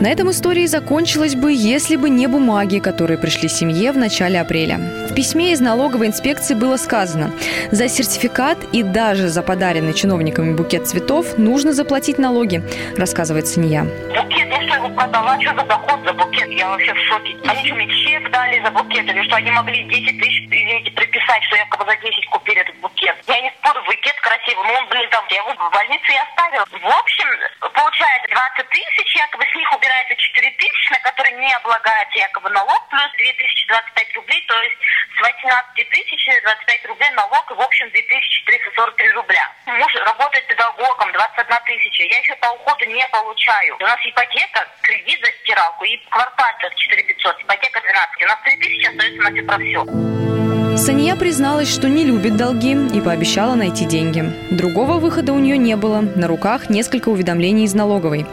На 0.00 0.08
этом 0.10 0.30
история 0.30 0.66
закончилась 0.66 1.34
бы, 1.34 1.52
если 1.52 1.96
бы 1.96 2.10
не 2.10 2.26
бумаги, 2.26 2.78
которые 2.78 3.18
пришли 3.18 3.48
семье 3.48 3.92
в 3.92 3.96
начале 3.96 4.40
апреля. 4.40 4.80
В 5.10 5.14
письме 5.14 5.52
из 5.52 5.60
налоговой 5.60 6.06
инспекции 6.08 6.54
было 6.54 6.76
сказано, 6.76 7.30
за 7.70 7.88
сертификат 7.88 8.58
и 8.72 8.82
даже 8.82 9.28
за 9.28 9.42
подаренный 9.42 9.94
чиновниками 9.94 10.54
букет 10.54 10.88
цветов 10.88 11.38
нужно 11.38 11.72
заплатить 11.72 11.81
налоги, 12.18 12.62
рассказывает 12.96 13.46
Сания. 13.46 13.82
Букет, 13.82 14.48
я 14.48 14.62
что 14.62 14.74
его 14.76 14.88
продала, 14.90 15.38
что 15.40 15.54
за 15.54 15.64
доход 15.64 16.00
за 16.04 16.12
букет? 16.12 16.48
Я 16.50 16.68
вообще 16.68 16.94
в 16.94 16.98
шоке. 17.08 17.36
Они 17.44 17.66
что, 17.66 17.74
мне 17.74 17.88
чек 17.88 18.30
дали 18.30 18.62
за 18.62 18.70
букет? 18.70 19.04
Или 19.04 19.22
что, 19.24 19.36
они 19.36 19.50
могли 19.50 19.82
10 19.84 20.20
тысяч, 20.20 20.46
извините, 20.46 20.90
приписать, 20.92 21.42
что 21.44 21.56
якобы 21.56 21.84
за 21.84 21.96
10 21.96 22.26
купили 22.26 22.60
этот 22.60 22.76
букет? 22.76 23.16
Я 23.26 23.40
не 23.40 23.50
спорю, 23.58 23.82
букет 23.84 24.16
красивый, 24.20 24.64
но 24.66 24.72
он, 24.78 24.88
блин, 24.88 25.08
там, 25.10 25.24
я 25.30 25.36
его 25.38 25.52
в 25.54 25.72
больнице 25.72 26.12
и 26.12 26.22
оставил. 26.22 26.64
В 26.70 26.86
общем, 26.86 27.28
получается 27.60 28.28
20 28.30 28.68
тысяч, 28.70 29.16
якобы 29.16 29.44
с 29.44 29.54
них 29.54 29.68
убирается 29.76 30.14
4 30.16 30.50
тысячи, 30.50 30.92
на 30.92 31.00
которые 31.00 31.34
не 31.36 31.52
облагается 31.54 32.18
якобы 32.18 32.50
налог, 32.50 32.88
плюс 32.88 33.10
2025 33.18 34.16
рублей, 34.16 34.44
то 34.46 34.54
есть 34.62 34.76
с 35.16 35.20
18 35.20 35.90
тысяч 35.90 36.22
25 36.42 36.86
рублей 36.86 37.10
налог, 37.10 37.50
и 37.50 37.54
в 37.54 37.60
общем 37.60 37.90
2343 37.90 39.12
рубля. 39.12 39.44
Муж 39.66 39.94
работает 39.94 40.46
педагогом, 40.46 41.12
21 41.12 41.58
тысяча. 41.66 41.71
Я 41.74 42.18
еще 42.18 42.36
по 42.36 42.46
уходу 42.52 42.84
не 42.84 43.06
получаю. 43.08 43.76
У 43.76 43.82
нас 43.82 43.98
ипотека, 44.04 44.68
кредит 44.82 45.20
за 45.24 45.32
стиралку 45.42 45.84
и 45.84 45.96
квартальный 46.10 46.76
4500, 46.76 47.42
ипотека 47.42 47.80
12. 47.80 48.22
У 48.22 48.26
нас 48.26 48.38
3 48.44 48.56
тысячи 48.56 48.86
остается 48.86 49.22
на 49.22 49.30
все 49.30 49.42
про 49.42 49.58
все. 49.58 50.41
Сания 50.82 51.14
призналась, 51.14 51.72
что 51.72 51.88
не 51.88 52.02
любит 52.02 52.36
долги 52.36 52.72
и 52.72 53.00
пообещала 53.00 53.54
найти 53.54 53.84
деньги. 53.84 54.24
Другого 54.50 54.94
выхода 54.94 55.32
у 55.32 55.38
нее 55.38 55.56
не 55.56 55.76
было. 55.76 56.02
На 56.16 56.26
руках 56.26 56.70
несколько 56.70 57.08
уведомлений 57.10 57.66
из 57.66 57.74
налоговой. 57.74 58.26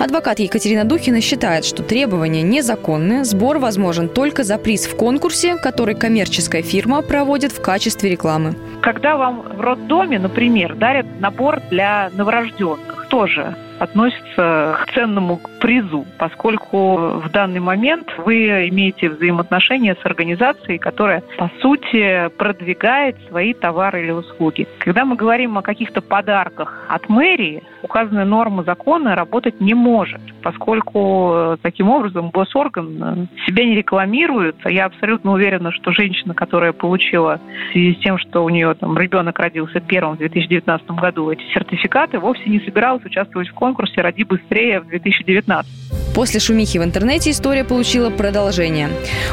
Адвокат 0.00 0.40
Екатерина 0.40 0.84
Духина 0.84 1.20
считает, 1.20 1.64
что 1.64 1.84
требования 1.84 2.42
незаконны, 2.42 3.24
сбор 3.24 3.58
возможен 3.58 4.08
только 4.08 4.42
за 4.42 4.58
приз 4.58 4.86
в 4.88 4.96
конкурсе, 4.96 5.58
который 5.58 5.94
коммерческая 5.94 6.62
фирма 6.62 7.02
проводит 7.02 7.52
в 7.52 7.62
качестве 7.62 8.10
рекламы. 8.10 8.56
Когда 8.82 9.16
вам 9.16 9.42
в 9.42 9.60
роддоме, 9.60 10.18
например, 10.18 10.74
дарят 10.74 11.06
набор 11.20 11.62
для 11.70 12.10
новорожденных, 12.16 13.06
тоже 13.10 13.54
относится 13.78 14.78
к 14.82 14.92
ценному 14.92 15.40
призу, 15.60 16.06
поскольку 16.18 16.96
в 17.20 17.30
данный 17.30 17.60
момент 17.60 18.12
вы 18.18 18.68
имеете 18.68 19.10
взаимоотношения 19.10 19.96
с 20.00 20.06
организацией, 20.06 20.78
которая, 20.78 21.22
по 21.38 21.50
сути, 21.60 22.28
продвигает 22.36 23.16
свои 23.28 23.52
товары 23.52 24.02
или 24.02 24.10
услуги. 24.10 24.66
Когда 24.78 25.04
мы 25.04 25.16
говорим 25.16 25.58
о 25.58 25.62
каких-то 25.62 26.00
подарках 26.00 26.86
от 26.88 27.08
мэрии, 27.08 27.62
указанная 27.82 28.24
норма 28.24 28.62
закона 28.64 29.14
работать 29.14 29.60
не 29.60 29.74
может, 29.74 30.20
поскольку 30.42 31.32
э, 31.34 31.56
таким 31.62 31.88
образом 31.88 32.30
госорган 32.30 33.02
э, 33.02 33.26
себя 33.46 33.64
не 33.64 33.76
рекламирует. 33.76 34.56
Я 34.64 34.86
абсолютно 34.86 35.32
уверена, 35.32 35.72
что 35.72 35.92
женщина, 35.92 36.34
которая 36.34 36.72
получила 36.72 37.40
в 37.68 37.72
связи 37.72 37.94
с 37.94 37.98
тем, 37.98 38.18
что 38.18 38.44
у 38.44 38.48
нее 38.48 38.74
там 38.74 38.96
ребенок 38.98 39.38
родился 39.38 39.80
первым 39.80 40.16
в 40.16 40.18
2019 40.18 40.90
году, 40.92 41.30
эти 41.30 41.42
сертификаты, 41.52 42.18
вовсе 42.18 42.48
не 42.48 42.60
собиралась 42.60 43.04
участвовать 43.04 43.48
в 43.48 43.54
конкурсе 43.54 43.65
конкурсе 43.66 44.00
«Роди 44.00 44.22
быстрее» 44.22 44.80
в 44.80 44.86
2019. 44.86 45.70
После 46.14 46.38
шумихи 46.38 46.78
в 46.78 46.84
интернете 46.84 47.30
история 47.30 47.64
получила 47.64 48.10
продолжение. 48.10 48.88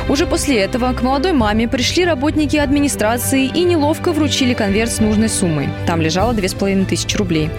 Уже 0.09 0.25
после 0.25 0.57
этого 0.57 0.91
к 0.93 1.03
молодой 1.03 1.33
маме 1.33 1.67
пришли 1.67 2.03
работники 2.03 2.57
администрации 2.57 3.45
и 3.45 3.63
неловко 3.63 4.11
вручили 4.11 4.55
конверт 4.55 4.91
с 4.91 4.99
нужной 4.99 5.29
суммой. 5.29 5.69
Там 5.85 6.01
лежало 6.01 6.33
две 6.33 6.49
с 6.49 6.55
половиной 6.55 6.85
тысячи 6.85 7.15
рублей. 7.15 7.49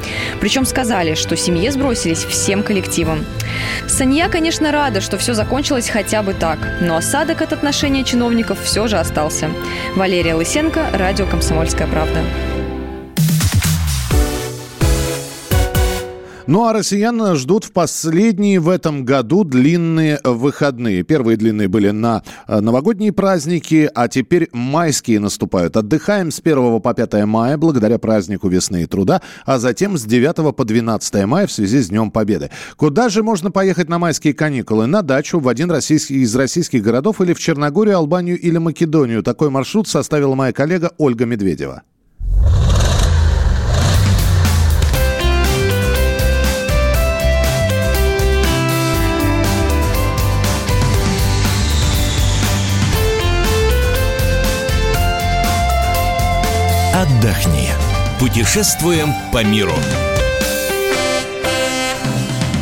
Причем 0.40 0.66
сказали, 0.66 1.14
что 1.14 1.36
семье 1.36 1.70
сбросились 1.70 2.24
всем 2.24 2.64
коллективом. 2.64 3.24
Санья, 3.86 4.28
конечно, 4.28 4.72
рада, 4.72 5.00
что 5.00 5.16
все 5.16 5.32
закончилось 5.32 5.88
хотя 5.88 6.22
бы 6.24 6.34
так, 6.34 6.58
но 6.80 6.96
осадок 6.96 7.40
от 7.40 7.52
отношения 7.52 8.02
чиновников 8.02 8.60
все 8.60 8.88
же 8.88 8.96
остался. 8.98 9.48
Валерия 9.94 10.34
Лысенко, 10.34 10.86
радио 10.92 11.26
«Комсомольская 11.26 11.86
правда». 11.86 12.20
Ну 16.46 16.66
а 16.66 16.74
россиян 16.74 17.36
ждут 17.36 17.64
в 17.64 17.72
последние 17.72 18.60
в 18.60 18.68
этом 18.68 19.06
году 19.06 19.44
длинные 19.44 20.20
выходные. 20.22 21.02
Первые 21.02 21.38
длинные 21.38 21.68
были 21.68 21.88
на 21.88 22.22
э, 22.46 22.60
новогодние 22.60 23.12
праздники, 23.12 23.90
а 23.94 24.08
теперь 24.08 24.50
майские 24.52 25.20
наступают. 25.20 25.78
Отдыхаем 25.78 26.30
с 26.30 26.40
1 26.40 26.82
по 26.82 26.92
5 26.92 27.24
мая 27.24 27.56
благодаря 27.56 27.98
празднику 27.98 28.48
весны 28.48 28.82
и 28.82 28.86
труда, 28.86 29.22
а 29.46 29.58
затем 29.58 29.96
с 29.96 30.04
9 30.04 30.54
по 30.54 30.64
12 30.66 31.24
мая 31.24 31.46
в 31.46 31.52
связи 31.52 31.80
с 31.80 31.88
Днем 31.88 32.10
Победы. 32.10 32.50
Куда 32.76 33.08
же 33.08 33.22
можно 33.22 33.50
поехать 33.50 33.88
на 33.88 33.98
майские 33.98 34.34
каникулы? 34.34 34.84
На 34.84 35.00
дачу, 35.00 35.40
в 35.40 35.48
один 35.48 35.70
российский, 35.70 36.16
из 36.16 36.36
российских 36.36 36.82
городов 36.82 37.22
или 37.22 37.32
в 37.32 37.38
Черногорию, 37.38 37.96
Албанию 37.96 38.38
или 38.38 38.58
Македонию. 38.58 39.22
Такой 39.22 39.48
маршрут 39.48 39.88
составила 39.88 40.34
моя 40.34 40.52
коллега 40.52 40.92
Ольга 40.98 41.24
Медведева. 41.24 41.84
Отдохни. 56.94 57.70
Путешествуем 58.20 59.12
по 59.32 59.42
миру. 59.42 59.74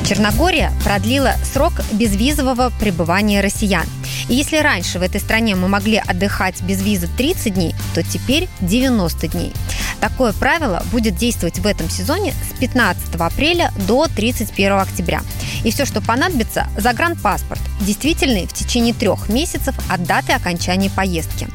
Черногория 0.09 0.73
продлила 0.83 1.35
срок 1.45 1.75
безвизового 1.92 2.73
пребывания 2.81 3.42
россиян. 3.42 3.85
И 4.31 4.35
если 4.35 4.57
раньше 4.57 4.99
в 4.99 5.03
этой 5.03 5.21
стране 5.21 5.55
мы 5.55 5.68
могли 5.68 5.99
отдыхать 5.99 6.62
без 6.62 6.83
визы 6.83 7.09
30 7.14 7.55
дней, 7.55 7.75
то 7.95 8.03
теперь 8.03 8.49
90 8.62 9.29
дней. 9.29 9.53
Такое 10.01 10.33
правило 10.33 10.83
будет 10.90 11.14
действовать 11.14 11.59
в 11.59 11.66
этом 11.66 11.90
сезоне 11.90 12.33
с 12.33 12.59
15 12.59 13.14
апреля 13.16 13.71
до 13.87 14.07
31 14.09 14.73
октября. 14.73 15.21
И 15.64 15.70
все, 15.70 15.85
что 15.85 16.01
понадобится, 16.01 16.66
загранпаспорт, 16.77 17.61
действительный 17.81 18.46
в 18.46 18.53
течение 18.53 18.94
трех 18.94 19.29
месяцев 19.29 19.75
от 19.88 20.05
даты 20.05 20.33
окончания 20.33 20.90
поездки. 20.90 21.48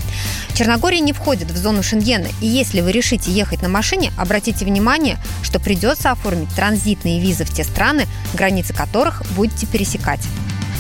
Черногория 0.53 0.99
не 0.99 1.13
входит 1.13 1.51
в 1.51 1.57
зону 1.57 1.83
Шенгена, 1.83 2.27
и 2.41 2.47
если 2.47 2.81
вы 2.81 2.91
решите 2.91 3.31
ехать 3.31 3.61
на 3.61 3.69
машине, 3.69 4.11
обратите 4.17 4.65
внимание, 4.65 5.17
что 5.43 5.59
придется 5.59 6.11
оформить 6.11 6.53
транзитные 6.55 7.19
визы 7.19 7.45
в 7.45 7.53
те 7.53 7.63
страны, 7.63 8.07
границы 8.33 8.73
которых 8.73 9.23
будете 9.35 9.67
пересекать. 9.67 10.21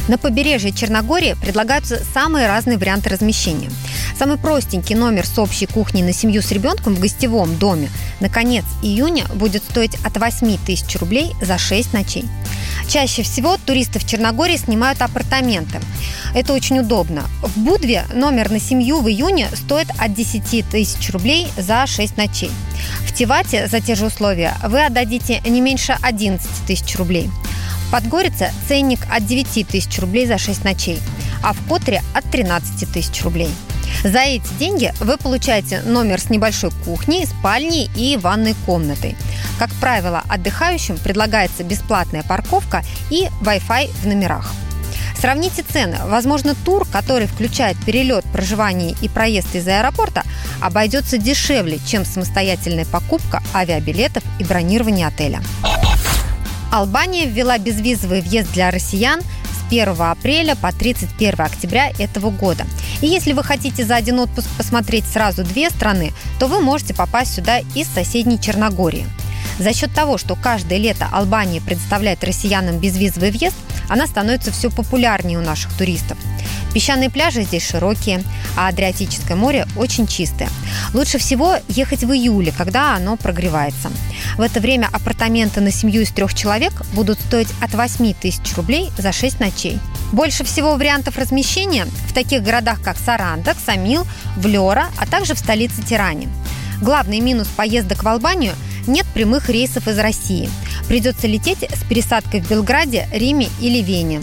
На 0.07 0.17
побережье 0.17 0.71
Черногории 0.71 1.35
предлагаются 1.39 2.01
самые 2.13 2.47
разные 2.47 2.77
варианты 2.77 3.09
размещения. 3.09 3.69
Самый 4.17 4.37
простенький 4.37 4.95
номер 4.95 5.27
с 5.27 5.37
общей 5.37 5.65
кухней 5.65 6.01
на 6.01 6.13
семью 6.13 6.41
с 6.41 6.51
ребенком 6.51 6.95
в 6.95 6.99
гостевом 6.99 7.57
доме 7.57 7.89
на 8.19 8.29
конец 8.29 8.65
июня 8.81 9.25
будет 9.35 9.63
стоить 9.63 9.95
от 10.03 10.17
8 10.17 10.57
тысяч 10.65 10.95
рублей 10.95 11.33
за 11.41 11.57
6 11.57 11.93
ночей. 11.93 12.25
Чаще 12.87 13.23
всего 13.23 13.57
туристы 13.57 13.99
в 13.99 14.07
Черногории 14.07 14.55
снимают 14.55 15.01
апартаменты. 15.01 15.81
Это 16.33 16.53
очень 16.53 16.79
удобно. 16.79 17.23
В 17.41 17.57
Будве 17.57 18.05
номер 18.13 18.49
на 18.49 18.59
семью 18.59 19.01
в 19.01 19.09
июне 19.09 19.49
стоит 19.53 19.89
от 19.97 20.13
10 20.13 20.69
тысяч 20.69 21.09
рублей 21.11 21.47
за 21.57 21.85
6 21.85 22.15
ночей. 22.17 22.51
В 23.05 23.13
Тивате 23.13 23.67
за 23.67 23.81
те 23.81 23.95
же 23.95 24.05
условия 24.05 24.55
вы 24.63 24.85
отдадите 24.85 25.41
не 25.45 25.59
меньше 25.59 25.97
11 26.01 26.47
тысяч 26.65 26.95
рублей. 26.95 27.29
В 27.87 27.91
Подгорице 27.91 28.51
ценник 28.67 28.99
от 29.11 29.25
9 29.25 29.67
тысяч 29.67 29.99
рублей 29.99 30.25
за 30.25 30.37
6 30.37 30.63
ночей, 30.63 30.99
а 31.43 31.53
в 31.53 31.67
Котре 31.67 32.01
от 32.13 32.29
13 32.31 32.91
тысяч 32.91 33.21
рублей. 33.23 33.49
За 34.03 34.19
эти 34.19 34.47
деньги 34.59 34.93
вы 34.99 35.17
получаете 35.17 35.81
номер 35.81 36.19
с 36.19 36.29
небольшой 36.29 36.71
кухней, 36.85 37.25
спальней 37.25 37.89
и 37.95 38.17
ванной 38.17 38.55
комнатой. 38.65 39.15
Как 39.59 39.71
правило, 39.81 40.23
отдыхающим 40.29 40.97
предлагается 40.97 41.63
бесплатная 41.63 42.23
парковка 42.23 42.83
и 43.09 43.27
Wi-Fi 43.41 43.89
в 44.01 44.07
номерах. 44.07 44.51
Сравните 45.19 45.63
цены. 45.63 45.97
Возможно, 46.05 46.53
тур, 46.53 46.87
который 46.91 47.25
включает 47.25 47.75
перелет, 47.83 48.23
проживание 48.25 48.95
и 49.01 49.09
проезд 49.09 49.55
из 49.55 49.67
аэропорта, 49.67 50.23
обойдется 50.61 51.17
дешевле, 51.17 51.79
чем 51.87 52.05
самостоятельная 52.05 52.85
покупка 52.85 53.41
авиабилетов 53.53 54.23
и 54.39 54.43
бронирование 54.43 55.07
отеля. 55.07 55.41
Албания 56.71 57.25
ввела 57.25 57.57
безвизовый 57.57 58.21
въезд 58.21 58.51
для 58.53 58.69
россиян 58.69 59.21
1 59.69 59.95
апреля 59.99 60.55
по 60.55 60.71
31 60.71 61.41
октября 61.41 61.91
этого 61.99 62.29
года. 62.29 62.65
И 63.01 63.07
если 63.07 63.33
вы 63.33 63.43
хотите 63.43 63.85
за 63.85 63.95
один 63.95 64.19
отпуск 64.19 64.47
посмотреть 64.57 65.05
сразу 65.05 65.43
две 65.43 65.69
страны, 65.69 66.13
то 66.39 66.47
вы 66.47 66.61
можете 66.61 66.93
попасть 66.93 67.35
сюда 67.35 67.59
из 67.75 67.87
соседней 67.87 68.39
Черногории. 68.39 69.05
За 69.59 69.73
счет 69.73 69.93
того, 69.93 70.17
что 70.17 70.35
каждое 70.35 70.77
лето 70.77 71.07
Албания 71.11 71.61
предоставляет 71.61 72.23
россиянам 72.23 72.77
безвизовый 72.79 73.31
въезд, 73.31 73.55
она 73.89 74.05
становится 74.05 74.51
все 74.51 74.69
популярнее 74.69 75.39
у 75.39 75.41
наших 75.41 75.73
туристов. 75.73 76.17
Песчаные 76.73 77.09
пляжи 77.09 77.43
здесь 77.43 77.67
широкие, 77.67 78.23
а 78.55 78.67
Адриатическое 78.67 79.35
море 79.35 79.67
очень 79.75 80.07
чистое. 80.07 80.49
Лучше 80.93 81.17
всего 81.17 81.55
ехать 81.67 82.03
в 82.03 82.11
июле, 82.11 82.53
когда 82.55 82.95
оно 82.95 83.17
прогревается. 83.17 83.89
В 84.37 84.41
это 84.41 84.59
время 84.59 84.89
апартаменты 84.91 85.61
на 85.61 85.71
семью 85.71 86.01
из 86.01 86.11
трех 86.11 86.33
человек 86.33 86.73
будут 86.93 87.19
стоить 87.19 87.49
от 87.61 87.73
8 87.73 88.13
тысяч 88.13 88.55
рублей 88.55 88.89
за 88.97 89.11
6 89.11 89.39
ночей. 89.39 89.79
Больше 90.11 90.43
всего 90.43 90.75
вариантов 90.75 91.17
размещения 91.17 91.85
в 91.85 92.13
таких 92.13 92.43
городах, 92.43 92.81
как 92.81 92.97
Сарандак, 92.97 93.57
Самил, 93.65 94.07
Влера, 94.35 94.87
а 94.97 95.05
также 95.05 95.33
в 95.33 95.39
столице 95.39 95.81
Тиране. 95.81 96.29
Главный 96.81 97.19
минус 97.19 97.47
поездок 97.47 98.03
в 98.03 98.07
Албанию– 98.07 98.53
нет 98.87 99.05
прямых 99.13 99.49
рейсов 99.49 99.87
из 99.87 99.99
России. 99.99 100.49
Придется 100.87 101.27
лететь 101.27 101.59
с 101.59 101.83
пересадкой 101.87 102.41
в 102.41 102.49
Белграде, 102.49 103.07
Риме 103.11 103.49
или 103.59 103.81
Вене. 103.81 104.21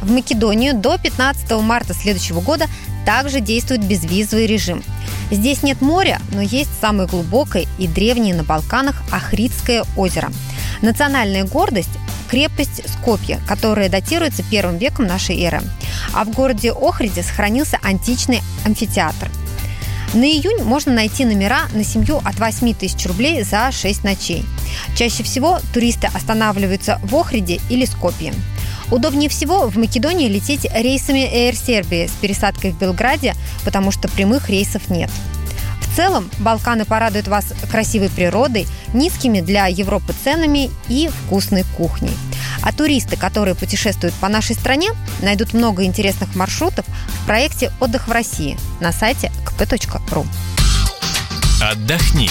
В 0.00 0.10
Македонию 0.10 0.74
до 0.74 0.98
15 0.98 1.50
марта 1.62 1.94
следующего 1.94 2.40
года 2.40 2.66
также 3.04 3.40
действует 3.40 3.84
безвизовый 3.84 4.46
режим. 4.46 4.82
Здесь 5.30 5.62
нет 5.62 5.80
моря, 5.80 6.20
но 6.32 6.40
есть 6.40 6.70
самое 6.80 7.08
глубокое 7.08 7.66
и 7.78 7.86
древнее 7.86 8.34
на 8.34 8.42
Балканах 8.42 9.02
Ахридское 9.12 9.84
озеро. 9.96 10.32
Национальная 10.82 11.44
гордость 11.44 11.90
крепость 12.30 12.82
Скопье, 12.88 13.40
которая 13.46 13.88
датируется 13.88 14.44
первым 14.48 14.78
веком 14.78 15.06
нашей 15.06 15.40
эры. 15.42 15.60
А 16.14 16.24
в 16.24 16.30
городе 16.30 16.72
Охриде 16.72 17.22
сохранился 17.22 17.78
античный 17.82 18.40
амфитеатр. 18.64 19.28
На 20.14 20.24
июнь 20.24 20.62
можно 20.62 20.92
найти 20.92 21.24
номера 21.24 21.62
на 21.72 21.84
семью 21.84 22.20
от 22.24 22.38
8 22.38 22.74
тысяч 22.74 23.06
рублей 23.06 23.42
за 23.42 23.70
6 23.70 24.04
ночей. 24.04 24.44
Чаще 24.96 25.22
всего 25.22 25.60
туристы 25.72 26.08
останавливаются 26.12 27.00
в 27.02 27.14
Охриде 27.14 27.60
или 27.68 27.84
Скопье. 27.84 28.32
Удобнее 28.90 29.28
всего 29.28 29.68
в 29.68 29.76
Македонии 29.76 30.28
лететь 30.28 30.66
рейсами 30.72 31.20
Air 31.20 31.52
Serbia 31.52 32.08
с 32.08 32.12
пересадкой 32.12 32.72
в 32.72 32.78
Белграде, 32.78 33.34
потому 33.64 33.90
что 33.92 34.08
прямых 34.08 34.48
рейсов 34.48 34.90
нет. 34.90 35.10
В 35.80 35.96
целом, 35.96 36.30
Балканы 36.38 36.84
порадуют 36.84 37.28
вас 37.28 37.52
красивой 37.70 38.10
природой, 38.10 38.66
низкими 38.94 39.40
для 39.40 39.66
Европы 39.66 40.14
ценами 40.24 40.70
и 40.88 41.08
вкусной 41.08 41.64
кухней. 41.76 42.16
А 42.62 42.72
туристы, 42.72 43.16
которые 43.16 43.54
путешествуют 43.54 44.14
по 44.14 44.28
нашей 44.28 44.54
стране, 44.54 44.90
найдут 45.20 45.52
много 45.52 45.84
интересных 45.84 46.34
маршрутов 46.34 46.84
в 46.86 47.26
проекте 47.26 47.72
«Отдых 47.80 48.08
в 48.08 48.12
России» 48.12 48.58
на 48.80 48.92
сайте 48.92 49.32
kp.ru. 49.44 50.26
Отдохни. 51.60 52.30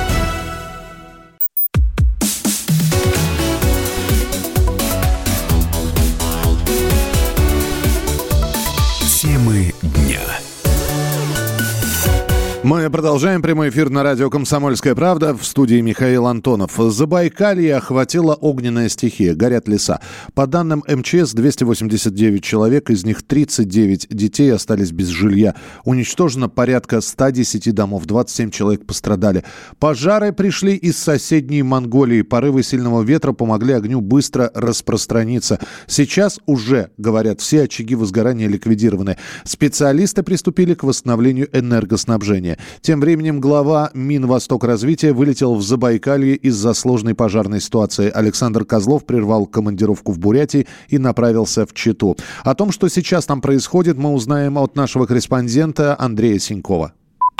Мы 12.71 12.89
продолжаем 12.89 13.41
прямой 13.41 13.67
эфир 13.67 13.89
на 13.89 14.01
радио 14.01 14.29
«Комсомольская 14.29 14.95
правда» 14.95 15.35
в 15.35 15.43
студии 15.43 15.81
Михаил 15.81 16.25
Антонов. 16.25 16.77
Забайкалье 16.77 17.75
охватила 17.75 18.33
огненная 18.33 18.87
стихия, 18.87 19.35
горят 19.35 19.67
леса. 19.67 19.99
По 20.35 20.47
данным 20.47 20.81
МЧС, 20.87 21.33
289 21.33 22.41
человек, 22.41 22.89
из 22.89 23.03
них 23.03 23.23
39 23.23 24.07
детей 24.09 24.53
остались 24.53 24.93
без 24.93 25.07
жилья. 25.07 25.53
Уничтожено 25.83 26.47
порядка 26.47 27.01
110 27.01 27.75
домов, 27.75 28.05
27 28.05 28.51
человек 28.51 28.85
пострадали. 28.85 29.43
Пожары 29.77 30.31
пришли 30.31 30.77
из 30.77 30.97
соседней 30.97 31.63
Монголии. 31.63 32.21
Порывы 32.21 32.63
сильного 32.63 33.01
ветра 33.01 33.33
помогли 33.33 33.73
огню 33.73 33.99
быстро 33.99 34.49
распространиться. 34.53 35.59
Сейчас 35.87 36.39
уже, 36.45 36.91
говорят, 36.97 37.41
все 37.41 37.63
очаги 37.63 37.95
возгорания 37.95 38.47
ликвидированы. 38.47 39.17
Специалисты 39.43 40.23
приступили 40.23 40.73
к 40.73 40.83
восстановлению 40.83 41.49
энергоснабжения. 41.51 42.59
Тем 42.81 42.99
временем 42.99 43.39
глава 43.39 43.91
Минвосток 43.93 44.63
развития 44.63 45.13
вылетел 45.13 45.55
в 45.55 45.61
Забайкалье 45.61 46.35
из-за 46.35 46.73
сложной 46.73 47.15
пожарной 47.15 47.61
ситуации. 47.61 48.09
Александр 48.09 48.65
Козлов 48.65 49.05
прервал 49.05 49.45
командировку 49.45 50.11
в 50.11 50.19
Бурятии 50.19 50.67
и 50.87 50.97
направился 50.97 51.65
в 51.65 51.73
Читу. 51.73 52.17
О 52.43 52.55
том, 52.55 52.71
что 52.71 52.87
сейчас 52.87 53.25
там 53.25 53.41
происходит, 53.41 53.97
мы 53.97 54.13
узнаем 54.13 54.57
от 54.57 54.75
нашего 54.75 55.05
корреспондента 55.05 55.95
Андрея 55.99 56.39
Синькова. 56.39 56.93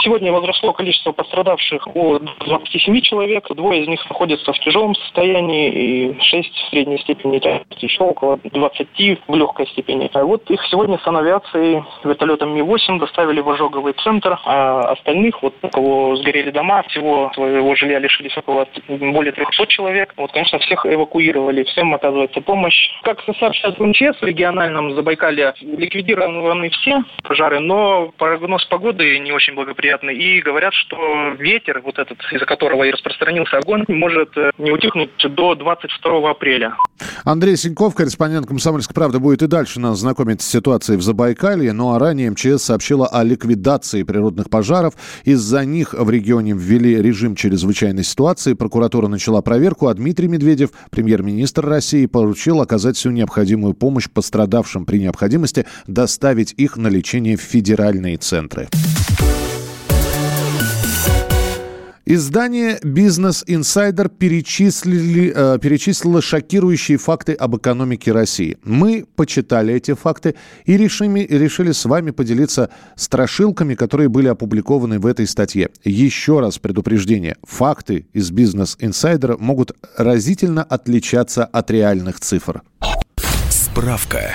Сегодня 0.04 0.32
возросло 0.32 0.74
количество 0.74 1.12
пострадавших 1.12 1.88
о 1.96 2.18
27 2.20 3.02
человек. 3.02 3.48
Двое 3.54 3.84
из 3.84 3.88
них 3.88 4.04
находятся 4.10 4.52
в 4.52 4.60
тяжелом 4.60 4.96
состоянии 4.96 5.70
и 5.70 6.20
6 6.20 6.50
в 6.50 6.70
средней 6.70 6.98
степени 7.00 7.38
тяжести, 7.38 7.86
еще 7.86 8.04
около 8.04 8.40
20 8.44 8.88
в 9.28 9.36
легкой 9.36 9.68
степени. 9.68 10.10
А 10.14 10.24
вот 10.24 10.50
их 10.50 10.60
сегодня 10.72 10.98
с 10.98 11.08
авиацией 11.08 11.84
вертолетом 12.04 12.56
Ми-8 12.56 12.98
доставили 12.98 13.42
в 13.42 13.50
ожоговый 13.50 13.94
центр, 14.04 14.40
а 14.46 14.92
остальных, 14.92 15.44
вот 15.44 15.54
у 15.62 15.68
кого 15.68 16.16
сгорели 16.16 16.50
дома, 16.50 16.82
всего 16.90 17.32
своего 17.36 17.76
жилья 17.76 18.00
лишились 18.00 18.36
около 18.36 18.68
более 18.88 19.34
300 19.34 19.68
человек. 19.68 20.16
Вот, 20.18 20.32
конечно, 20.32 20.58
всех 20.60 20.84
эвакуировали, 20.84 21.64
всем 21.64 21.94
оказывается 21.94 22.42
помощь. 22.42 22.90
Как 23.04 23.22
сообщают 23.40 23.78
в 23.78 23.86
МЧС 23.86 24.20
в 24.20 24.26
региональном 24.26 24.96
Забайкале, 24.96 25.54
ликвидированы 25.62 26.70
все 26.72 27.04
пожары, 27.22 27.60
но 27.60 28.12
прогноз 28.18 28.66
погоды 28.66 29.20
не 29.20 29.32
очень 29.32 29.54
благоприятный. 29.54 29.91
И 30.00 30.42
говорят, 30.42 30.74
что 30.74 31.36
ветер, 31.40 31.82
вот 31.84 32.00
этот, 32.00 32.18
из-за 32.32 32.46
которого 32.46 32.84
и 32.84 32.92
распространился 32.92 33.58
огонь, 33.58 33.84
может 33.88 34.36
э, 34.38 34.52
не 34.58 34.72
утихнуть 34.72 35.12
до 35.36 35.56
22 35.56 36.30
апреля. 36.30 36.76
Андрей 37.24 37.58
Синьков, 37.58 37.96
корреспондент 37.96 38.48
«Комсомольской 38.48 38.94
правды», 38.94 39.20
будет 39.20 39.42
и 39.42 39.48
дальше 39.48 39.80
нас 39.80 40.00
знакомить 40.00 40.42
с 40.42 40.48
ситуацией 40.48 40.98
в 40.98 41.02
Забайкалье. 41.02 41.74
Ну 41.74 41.94
а 41.94 42.00
ранее 42.00 42.32
МЧС 42.32 42.64
сообщила 42.64 43.08
о 43.08 43.24
ликвидации 43.24 44.04
природных 44.04 44.50
пожаров. 44.50 44.94
Из-за 45.24 45.66
них 45.66 45.94
в 45.94 46.10
регионе 46.10 46.54
ввели 46.56 47.02
режим 47.02 47.36
чрезвычайной 47.36 48.04
ситуации. 48.04 48.54
Прокуратура 48.54 49.08
начала 49.08 49.42
проверку, 49.42 49.88
а 49.88 49.94
Дмитрий 49.94 50.28
Медведев, 50.28 50.70
премьер-министр 50.90 51.66
России, 51.66 52.06
поручил 52.06 52.62
оказать 52.62 52.98
всю 52.98 53.12
необходимую 53.12 53.74
помощь 53.74 54.10
пострадавшим 54.10 54.86
при 54.86 54.98
необходимости, 55.00 55.66
доставить 55.88 56.54
их 56.54 56.78
на 56.78 56.88
лечение 56.88 57.38
в 57.38 57.42
федеральные 57.42 58.18
центры. 58.18 58.68
Издание 62.14 62.78
«Бизнес 62.84 63.42
Инсайдер» 63.48 64.10
перечислили, 64.10 65.32
э, 65.34 65.60
перечислило 65.60 66.22
шокирующие 66.22 66.98
факты 66.98 67.32
об 67.32 67.56
экономике 67.56 68.12
России. 68.12 68.58
Мы 68.66 69.06
почитали 69.16 69.74
эти 69.76 69.94
факты 69.94 70.36
и 70.66 70.76
решили, 70.76 71.22
решили 71.22 71.72
с 71.72 71.86
вами 71.86 72.12
поделиться 72.12 72.70
страшилками, 72.98 73.76
которые 73.76 74.10
были 74.10 74.28
опубликованы 74.28 75.00
в 75.00 75.06
этой 75.06 75.26
статье. 75.26 75.70
Еще 75.86 76.42
раз 76.42 76.60
предупреждение. 76.60 77.38
Факты 77.44 78.06
из 78.12 78.30
«Бизнес 78.30 78.76
Инсайдера» 78.82 79.38
могут 79.38 79.72
разительно 79.96 80.64
отличаться 80.64 81.46
от 81.46 81.72
реальных 81.72 82.20
цифр. 82.20 82.62
Справка. 83.50 84.34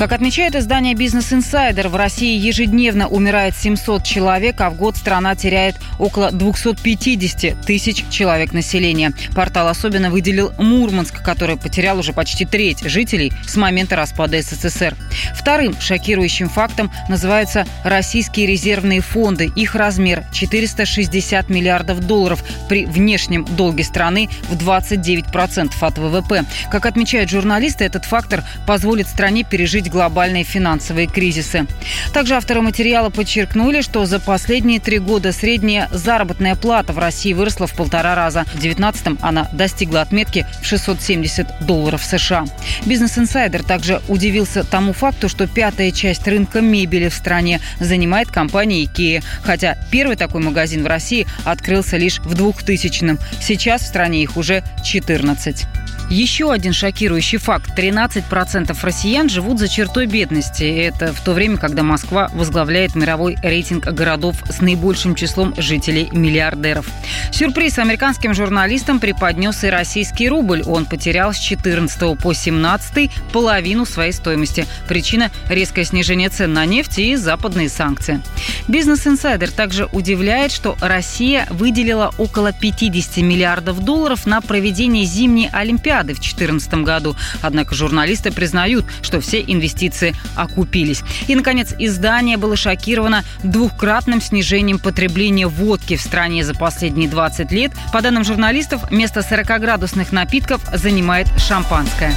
Как 0.00 0.12
отмечает 0.12 0.54
издание 0.54 0.94
«Бизнес 0.94 1.30
Инсайдер», 1.30 1.88
в 1.88 1.94
России 1.94 2.34
ежедневно 2.34 3.06
умирает 3.06 3.54
700 3.54 4.02
человек, 4.02 4.58
а 4.62 4.70
в 4.70 4.76
год 4.76 4.96
страна 4.96 5.34
теряет 5.34 5.76
около 5.98 6.32
250 6.32 7.60
тысяч 7.66 8.06
человек 8.08 8.54
населения. 8.54 9.12
Портал 9.34 9.68
особенно 9.68 10.10
выделил 10.10 10.54
Мурманск, 10.56 11.22
который 11.22 11.58
потерял 11.58 11.98
уже 11.98 12.14
почти 12.14 12.46
треть 12.46 12.80
жителей 12.82 13.30
с 13.46 13.56
момента 13.56 13.94
распада 13.94 14.40
СССР. 14.40 14.96
Вторым 15.34 15.78
шокирующим 15.78 16.48
фактом 16.48 16.90
называются 17.10 17.66
российские 17.84 18.46
резервные 18.46 19.02
фонды. 19.02 19.52
Их 19.54 19.74
размер 19.74 20.24
460 20.32 21.50
миллиардов 21.50 22.00
долларов 22.00 22.42
при 22.70 22.86
внешнем 22.86 23.44
долге 23.44 23.84
страны 23.84 24.30
в 24.48 24.56
29% 24.56 25.72
от 25.78 25.98
ВВП. 25.98 26.46
Как 26.70 26.86
отмечают 26.86 27.28
журналисты, 27.28 27.84
этот 27.84 28.06
фактор 28.06 28.42
позволит 28.66 29.06
стране 29.06 29.44
пережить 29.44 29.89
глобальные 29.90 30.44
финансовые 30.44 31.06
кризисы. 31.06 31.66
Также 32.12 32.34
авторы 32.34 32.60
материала 32.62 33.10
подчеркнули, 33.10 33.82
что 33.82 34.06
за 34.06 34.20
последние 34.20 34.80
три 34.80 34.98
года 34.98 35.32
средняя 35.32 35.88
заработная 35.92 36.56
плата 36.56 36.92
в 36.92 36.98
России 36.98 37.32
выросла 37.32 37.66
в 37.66 37.74
полтора 37.74 38.14
раза. 38.14 38.44
В 38.54 38.58
2019-м 38.58 39.18
она 39.20 39.48
достигла 39.52 40.00
отметки 40.00 40.46
в 40.62 40.66
670 40.66 41.66
долларов 41.66 42.02
США. 42.02 42.44
Бизнес-инсайдер 42.86 43.62
также 43.62 44.00
удивился 44.08 44.64
тому 44.64 44.92
факту, 44.92 45.28
что 45.28 45.46
пятая 45.46 45.90
часть 45.90 46.26
рынка 46.26 46.60
мебели 46.60 47.08
в 47.08 47.14
стране 47.14 47.60
занимает 47.80 48.28
компания 48.28 48.84
IKEA, 48.84 49.22
хотя 49.42 49.76
первый 49.90 50.16
такой 50.16 50.40
магазин 50.40 50.84
в 50.84 50.86
России 50.86 51.26
открылся 51.44 51.96
лишь 51.96 52.20
в 52.20 52.34
2000-м. 52.34 53.18
Сейчас 53.40 53.82
в 53.82 53.86
стране 53.86 54.22
их 54.22 54.36
уже 54.36 54.62
14. 54.84 55.66
Еще 56.10 56.50
один 56.50 56.72
шокирующий 56.72 57.38
факт. 57.38 57.70
13% 57.78 58.76
россиян 58.82 59.28
живут 59.28 59.60
за 59.60 59.68
чертой 59.68 60.06
бедности. 60.06 60.64
Это 60.64 61.12
в 61.12 61.20
то 61.20 61.32
время, 61.32 61.56
когда 61.56 61.84
Москва 61.84 62.28
возглавляет 62.34 62.96
мировой 62.96 63.36
рейтинг 63.40 63.84
городов 63.84 64.42
с 64.50 64.60
наибольшим 64.60 65.14
числом 65.14 65.54
жителей-миллиардеров. 65.56 66.88
Сюрприз 67.30 67.78
американским 67.78 68.34
журналистам 68.34 68.98
преподнес 68.98 69.62
и 69.62 69.68
российский 69.68 70.28
рубль. 70.28 70.64
Он 70.66 70.84
потерял 70.84 71.32
с 71.32 71.38
14 71.38 72.18
по 72.18 72.32
17 72.32 73.08
половину 73.32 73.86
своей 73.86 74.12
стоимости. 74.12 74.66
Причина– 74.88 75.30
резкое 75.48 75.84
снижение 75.84 76.28
цен 76.28 76.52
на 76.52 76.66
нефть 76.66 76.98
и 76.98 77.14
западные 77.14 77.68
санкции. 77.68 78.20
Бизнес-инсайдер 78.66 79.52
также 79.52 79.86
удивляет, 79.92 80.50
что 80.50 80.76
Россия 80.80 81.46
выделила 81.50 82.12
около 82.18 82.52
50 82.52 83.18
миллиардов 83.18 83.84
долларов 83.84 84.26
на 84.26 84.40
проведение 84.40 85.04
зимней 85.04 85.48
Олимпиады 85.52 85.99
Олимпиады 86.00 86.14
в 86.14 86.20
2014 86.20 86.74
году. 86.84 87.16
Однако 87.42 87.74
журналисты 87.74 88.32
признают, 88.32 88.84
что 89.02 89.20
все 89.20 89.40
инвестиции 89.40 90.14
окупились. 90.34 91.02
И, 91.28 91.34
наконец, 91.34 91.74
издание 91.78 92.36
было 92.36 92.56
шокировано 92.56 93.24
двухкратным 93.42 94.20
снижением 94.20 94.78
потребления 94.78 95.46
водки 95.46 95.96
в 95.96 96.00
стране 96.00 96.44
за 96.44 96.54
последние 96.54 97.08
20 97.08 97.52
лет. 97.52 97.72
По 97.92 98.02
данным 98.02 98.24
журналистов, 98.24 98.90
место 98.90 99.20
40-градусных 99.20 100.12
напитков 100.12 100.62
занимает 100.72 101.28
шампанское. 101.38 102.14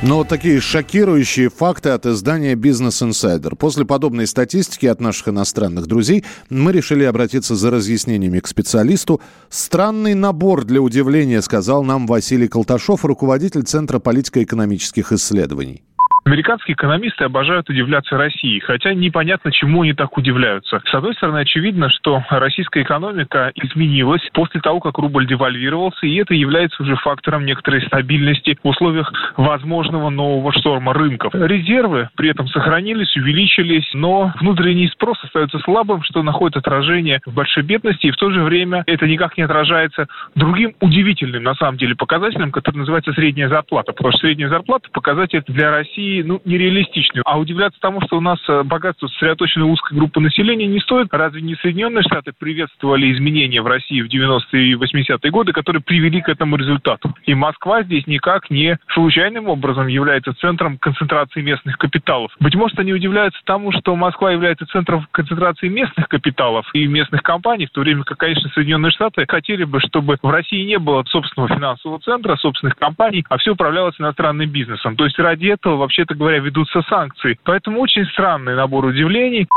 Но 0.00 0.18
вот 0.18 0.28
такие 0.28 0.60
шокирующие 0.60 1.50
факты 1.50 1.88
от 1.88 2.06
издания 2.06 2.54
«Бизнес 2.54 3.02
Инсайдер». 3.02 3.56
После 3.56 3.84
подобной 3.84 4.28
статистики 4.28 4.86
от 4.86 5.00
наших 5.00 5.28
иностранных 5.28 5.88
друзей 5.88 6.24
мы 6.50 6.70
решили 6.70 7.02
обратиться 7.02 7.56
за 7.56 7.72
разъяснениями 7.72 8.38
к 8.38 8.46
специалисту. 8.46 9.20
«Странный 9.48 10.14
набор 10.14 10.64
для 10.64 10.80
удивления», 10.80 11.42
сказал 11.42 11.82
нам 11.82 12.06
Василий 12.06 12.46
Колташов, 12.46 13.04
руководитель 13.04 13.64
Центра 13.64 13.98
политико-экономических 13.98 15.10
исследований. 15.10 15.82
Американские 16.28 16.74
экономисты 16.74 17.24
обожают 17.24 17.70
удивляться 17.70 18.18
России, 18.18 18.58
хотя 18.58 18.92
непонятно, 18.92 19.50
чему 19.50 19.80
они 19.80 19.94
так 19.94 20.18
удивляются. 20.18 20.82
С 20.84 20.94
одной 20.94 21.14
стороны, 21.14 21.38
очевидно, 21.38 21.88
что 21.88 22.22
российская 22.28 22.82
экономика 22.82 23.50
изменилась 23.54 24.20
после 24.34 24.60
того, 24.60 24.78
как 24.80 24.98
рубль 24.98 25.26
девальвировался, 25.26 26.06
и 26.06 26.16
это 26.16 26.34
является 26.34 26.82
уже 26.82 26.96
фактором 26.96 27.46
некоторой 27.46 27.80
стабильности 27.86 28.58
в 28.62 28.68
условиях 28.68 29.10
возможного 29.38 30.10
нового 30.10 30.52
шторма 30.52 30.92
рынков. 30.92 31.32
Резервы 31.34 32.10
при 32.14 32.28
этом 32.28 32.46
сохранились, 32.48 33.16
увеличились, 33.16 33.88
но 33.94 34.34
внутренний 34.38 34.88
спрос 34.88 35.16
остается 35.24 35.58
слабым, 35.60 36.02
что 36.02 36.22
находит 36.22 36.58
отражение 36.58 37.22
в 37.24 37.32
большой 37.32 37.62
бедности, 37.62 38.08
и 38.08 38.10
в 38.10 38.16
то 38.16 38.30
же 38.30 38.42
время 38.42 38.84
это 38.86 39.06
никак 39.06 39.38
не 39.38 39.44
отражается 39.44 40.08
другим 40.34 40.74
удивительным, 40.80 41.42
на 41.42 41.54
самом 41.54 41.78
деле, 41.78 41.96
показателем, 41.96 42.52
который 42.52 42.76
называется 42.76 43.14
средняя 43.14 43.48
зарплата, 43.48 43.94
потому 43.94 44.12
что 44.12 44.26
средняя 44.26 44.50
зарплата– 44.50 44.90
показатель 44.92 45.42
для 45.46 45.70
России 45.70 46.17
ну, 46.22 46.40
нереалистичны. 46.44 47.22
А 47.24 47.38
удивляться 47.38 47.78
тому, 47.80 48.00
что 48.02 48.16
у 48.16 48.20
нас 48.20 48.38
э, 48.48 48.62
богатство 48.62 49.06
сосредоточено 49.08 49.66
в 49.66 49.70
узкой 49.70 49.94
группы 49.94 50.20
населения, 50.20 50.66
не 50.66 50.80
стоит. 50.80 51.08
Разве 51.12 51.42
не 51.42 51.54
Соединенные 51.56 52.02
Штаты 52.02 52.32
приветствовали 52.38 53.12
изменения 53.12 53.62
в 53.62 53.66
России 53.66 54.00
в 54.00 54.08
90-е 54.08 54.72
и 54.72 54.74
80-е 54.74 55.30
годы, 55.30 55.52
которые 55.52 55.82
привели 55.82 56.20
к 56.20 56.28
этому 56.28 56.56
результату? 56.56 57.14
И 57.24 57.34
Москва 57.34 57.82
здесь 57.82 58.06
никак 58.06 58.50
не 58.50 58.78
случайным 58.92 59.48
образом 59.48 59.86
является 59.86 60.34
центром 60.34 60.78
концентрации 60.78 61.40
местных 61.40 61.78
капиталов. 61.78 62.32
Быть 62.40 62.54
может, 62.54 62.78
они 62.78 62.92
удивляются 62.92 63.40
тому, 63.44 63.72
что 63.72 63.96
Москва 63.96 64.32
является 64.32 64.66
центром 64.66 65.06
концентрации 65.10 65.68
местных 65.68 66.08
капиталов 66.08 66.66
и 66.74 66.86
местных 66.86 67.22
компаний, 67.22 67.66
в 67.66 67.70
то 67.70 67.80
время 67.80 68.04
как, 68.04 68.18
конечно, 68.18 68.50
Соединенные 68.54 68.90
Штаты 68.90 69.24
хотели 69.28 69.64
бы, 69.64 69.80
чтобы 69.80 70.18
в 70.22 70.30
России 70.30 70.64
не 70.64 70.78
было 70.78 71.04
собственного 71.04 71.54
финансового 71.54 72.00
центра, 72.00 72.36
собственных 72.36 72.76
компаний, 72.76 73.24
а 73.28 73.38
все 73.38 73.52
управлялось 73.52 73.94
иностранным 73.98 74.50
бизнесом. 74.50 74.96
То 74.96 75.04
есть 75.04 75.18
ради 75.18 75.46
этого 75.46 75.76
вообще 75.76 75.97
вообще-то 75.98 76.14
говоря, 76.14 76.38
ведутся 76.38 76.82
санкции. 76.88 77.38
Поэтому 77.44 77.80
очень 77.80 78.04
странный 78.12 78.54
набор 78.54 78.84
удивлений. 78.84 79.48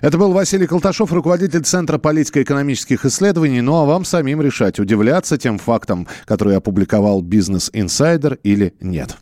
Это 0.00 0.18
был 0.18 0.32
Василий 0.32 0.66
Колташов, 0.66 1.12
руководитель 1.12 1.62
Центра 1.62 1.98
политико-экономических 1.98 3.04
исследований. 3.04 3.60
Ну 3.60 3.76
а 3.76 3.84
вам 3.84 4.04
самим 4.04 4.40
решать, 4.42 4.78
удивляться 4.78 5.38
тем 5.38 5.58
фактам, 5.58 6.06
которые 6.24 6.58
опубликовал 6.58 7.22
Бизнес 7.22 7.70
Инсайдер 7.72 8.38
или 8.42 8.74
нет. 8.80 9.16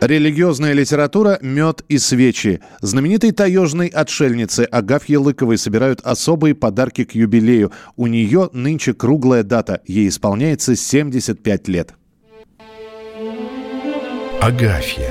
Религиозная 0.00 0.74
литература 0.74 1.38
«Мед 1.40 1.82
и 1.88 1.96
свечи». 1.96 2.60
Знаменитой 2.82 3.32
таежной 3.32 3.86
отшельнице 3.86 4.68
Агафье 4.70 5.16
Лыковой 5.16 5.56
собирают 5.56 6.00
особые 6.02 6.54
подарки 6.54 7.04
к 7.04 7.14
юбилею. 7.14 7.72
У 7.96 8.06
нее 8.06 8.50
нынче 8.52 8.92
круглая 8.92 9.42
дата. 9.42 9.80
Ей 9.86 10.08
исполняется 10.08 10.76
75 10.76 11.68
лет. 11.68 11.94
Агафья. 14.44 15.08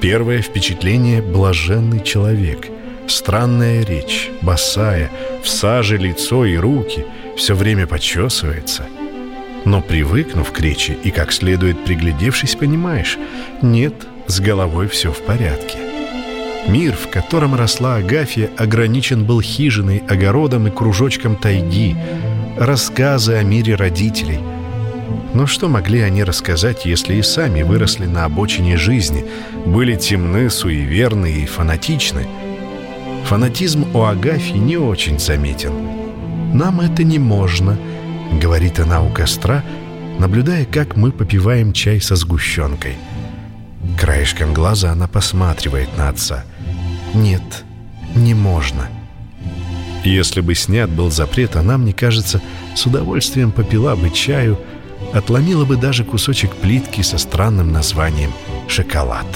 Первое 0.00 0.42
впечатление– 0.42 1.20
блаженный 1.34 2.00
человек. 2.04 2.68
Странная 3.08 3.84
речь, 3.84 4.30
босая, 4.42 5.10
в 5.42 5.48
саже 5.48 5.96
лицо 5.96 6.44
и 6.44 6.56
руки, 6.56 7.04
все 7.36 7.56
время 7.56 7.88
почесывается. 7.88 8.84
Но 9.64 9.82
привыкнув 9.82 10.52
к 10.52 10.60
речи 10.60 10.96
и 11.02 11.10
как 11.10 11.32
следует 11.32 11.84
приглядевшись, 11.84 12.54
понимаешь, 12.54 13.18
нет, 13.60 14.06
с 14.28 14.38
головой 14.38 14.86
все 14.86 15.10
в 15.10 15.18
порядке. 15.22 15.78
Мир, 16.68 16.94
в 16.94 17.10
котором 17.10 17.56
росла 17.56 17.96
Агафья, 17.96 18.50
ограничен 18.56 19.24
был 19.24 19.40
хижиной, 19.40 20.04
огородом 20.08 20.68
и 20.68 20.70
кружочком 20.70 21.34
тайги, 21.34 21.96
рассказы 22.56 23.32
о 23.32 23.42
мире 23.42 23.74
родителей– 23.74 24.38
но 25.34 25.46
что 25.46 25.68
могли 25.68 26.00
они 26.00 26.24
рассказать, 26.24 26.84
если 26.84 27.14
и 27.14 27.22
сами 27.22 27.62
выросли 27.62 28.06
на 28.06 28.24
обочине 28.24 28.76
жизни, 28.76 29.24
были 29.66 29.94
темны, 29.94 30.50
суеверны 30.50 31.30
и 31.30 31.46
фанатичны? 31.46 32.26
Фанатизм 33.24 33.86
у 33.94 34.02
Агафьи 34.02 34.56
не 34.56 34.76
очень 34.76 35.18
заметен. 35.18 35.72
«Нам 36.54 36.80
это 36.80 37.04
не 37.04 37.18
можно»,— 37.18 37.78
говорит 38.40 38.80
она 38.80 39.02
у 39.02 39.10
костра, 39.10 39.62
наблюдая, 40.18 40.64
как 40.64 40.96
мы 40.96 41.12
попиваем 41.12 41.72
чай 41.72 42.00
со 42.00 42.16
сгущенкой. 42.16 42.94
Краешком 44.00 44.54
глаза 44.54 44.92
она 44.92 45.08
посматривает 45.08 45.96
на 45.98 46.08
отца. 46.08 46.44
«Нет, 47.14 47.64
не 48.14 48.34
можно». 48.34 48.88
Если 50.04 50.40
бы 50.40 50.54
снят 50.54 50.88
был 50.88 51.10
запрет, 51.10 51.56
она, 51.56 51.76
мне 51.76 51.92
кажется, 51.92 52.40
с 52.74 52.86
удовольствием 52.86 53.50
попила 53.50 53.94
бы 53.94 54.10
чаю, 54.10 54.58
отломила 55.12 55.64
бы 55.64 55.76
даже 55.76 56.04
кусочек 56.04 56.54
плитки 56.54 57.02
со 57.02 57.18
странным 57.18 57.72
названием 57.72 58.32
«шоколад». 58.68 59.26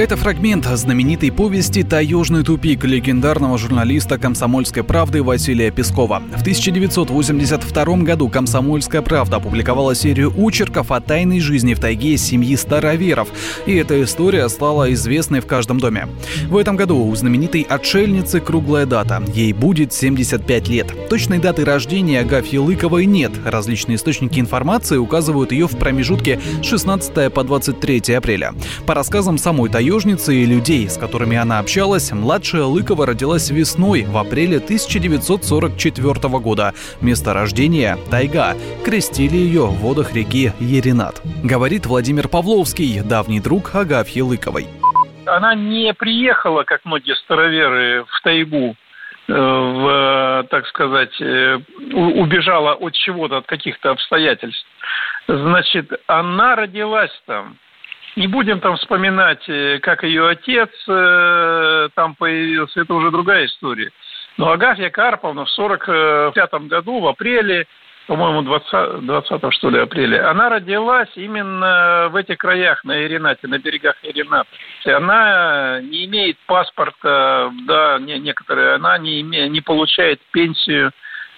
Это 0.00 0.16
фрагмент 0.16 0.64
знаменитой 0.64 1.30
повести 1.30 1.82
«Таежный 1.82 2.42
тупик» 2.42 2.84
легендарного 2.84 3.58
журналиста 3.58 4.16
«Комсомольской 4.16 4.82
правды» 4.82 5.22
Василия 5.22 5.70
Пескова. 5.70 6.22
В 6.34 6.40
1982 6.40 7.96
году 7.98 8.30
«Комсомольская 8.30 9.02
правда» 9.02 9.36
опубликовала 9.36 9.94
серию 9.94 10.32
очерков 10.34 10.90
о 10.90 11.02
тайной 11.02 11.40
жизни 11.40 11.74
в 11.74 11.80
тайге 11.80 12.16
семьи 12.16 12.56
староверов, 12.56 13.28
и 13.66 13.74
эта 13.74 14.02
история 14.02 14.48
стала 14.48 14.90
известной 14.94 15.40
в 15.40 15.46
каждом 15.46 15.78
доме. 15.78 16.08
В 16.48 16.56
этом 16.56 16.76
году 16.76 16.96
у 16.96 17.14
знаменитой 17.14 17.60
отшельницы 17.60 18.40
круглая 18.40 18.86
дата. 18.86 19.22
Ей 19.34 19.52
будет 19.52 19.92
75 19.92 20.68
лет. 20.68 21.10
Точной 21.10 21.40
даты 21.40 21.66
рождения 21.66 22.20
Агафьи 22.20 22.58
Лыковой 22.58 23.04
нет. 23.04 23.32
Различные 23.44 23.96
источники 23.96 24.40
информации 24.40 24.96
указывают 24.96 25.52
ее 25.52 25.68
в 25.68 25.76
промежутке 25.76 26.40
16 26.62 27.30
по 27.30 27.44
23 27.44 28.14
апреля. 28.14 28.54
По 28.86 28.94
рассказам 28.94 29.36
самой 29.36 29.68
таежной 29.68 29.89
таежницы 29.90 30.32
и 30.32 30.46
людей, 30.46 30.88
с 30.88 30.96
которыми 30.96 31.36
она 31.36 31.58
общалась, 31.58 32.12
младшая 32.12 32.62
Лыкова 32.62 33.06
родилась 33.06 33.50
весной 33.50 34.04
в 34.04 34.16
апреле 34.18 34.58
1944 34.58 36.38
года. 36.38 36.74
Место 37.00 37.34
рождения– 37.34 37.98
Тайга. 38.10 38.54
Крестили 38.84 39.36
ее 39.36 39.66
в 39.66 39.80
водах 39.80 40.14
реки 40.14 40.52
Еринат. 40.60 41.20
Говорит 41.42 41.86
Владимир 41.86 42.28
Павловский, 42.28 43.02
давний 43.02 43.40
друг 43.40 43.74
Агафьи 43.74 44.22
Лыковой. 44.22 44.68
Она 45.26 45.56
не 45.56 45.92
приехала, 45.92 46.62
как 46.62 46.84
многие 46.84 47.16
староверы, 47.16 48.04
в 48.04 48.22
тайгу 48.22 48.76
э, 49.26 49.32
в, 49.32 50.46
так 50.50 50.68
сказать, 50.68 51.20
э, 51.20 51.58
убежала 51.94 52.74
от 52.74 52.92
чего-то, 52.92 53.38
от 53.38 53.46
каких-то 53.46 53.90
обстоятельств. 53.90 54.64
Значит, 55.26 55.90
она 56.06 56.54
родилась 56.54 57.10
там. 57.26 57.58
Не 58.16 58.26
будем 58.26 58.60
там 58.60 58.76
вспоминать, 58.76 59.48
э, 59.48 59.78
как 59.80 60.02
ее 60.02 60.28
отец 60.28 60.70
э, 60.88 61.88
там 61.94 62.14
появился, 62.16 62.80
это 62.80 62.94
уже 62.94 63.10
другая 63.10 63.46
история. 63.46 63.90
Но 64.36 64.50
Агафья 64.50 64.90
Карповна 64.90 65.44
в 65.44 65.50
45 65.50 66.54
году, 66.66 67.00
в 67.00 67.06
апреле, 67.06 67.66
по-моему, 68.06 68.42
20, 68.42 69.06
20 69.06 69.52
что 69.52 69.70
ли, 69.70 69.78
апреля, 69.78 70.28
она 70.28 70.48
родилась 70.48 71.10
именно 71.14 72.08
в 72.10 72.16
этих 72.16 72.38
краях, 72.38 72.82
на 72.84 73.04
Иринате, 73.04 73.46
на 73.46 73.58
берегах 73.58 73.94
Ирината. 74.02 74.48
Она 74.86 75.80
не 75.80 76.06
имеет 76.06 76.36
паспорта, 76.46 77.52
да, 77.66 77.98
не, 78.00 78.18
некоторые, 78.18 78.74
она 78.74 78.98
не, 78.98 79.20
име, 79.20 79.48
не 79.48 79.60
получает 79.60 80.20
пенсию, 80.32 80.90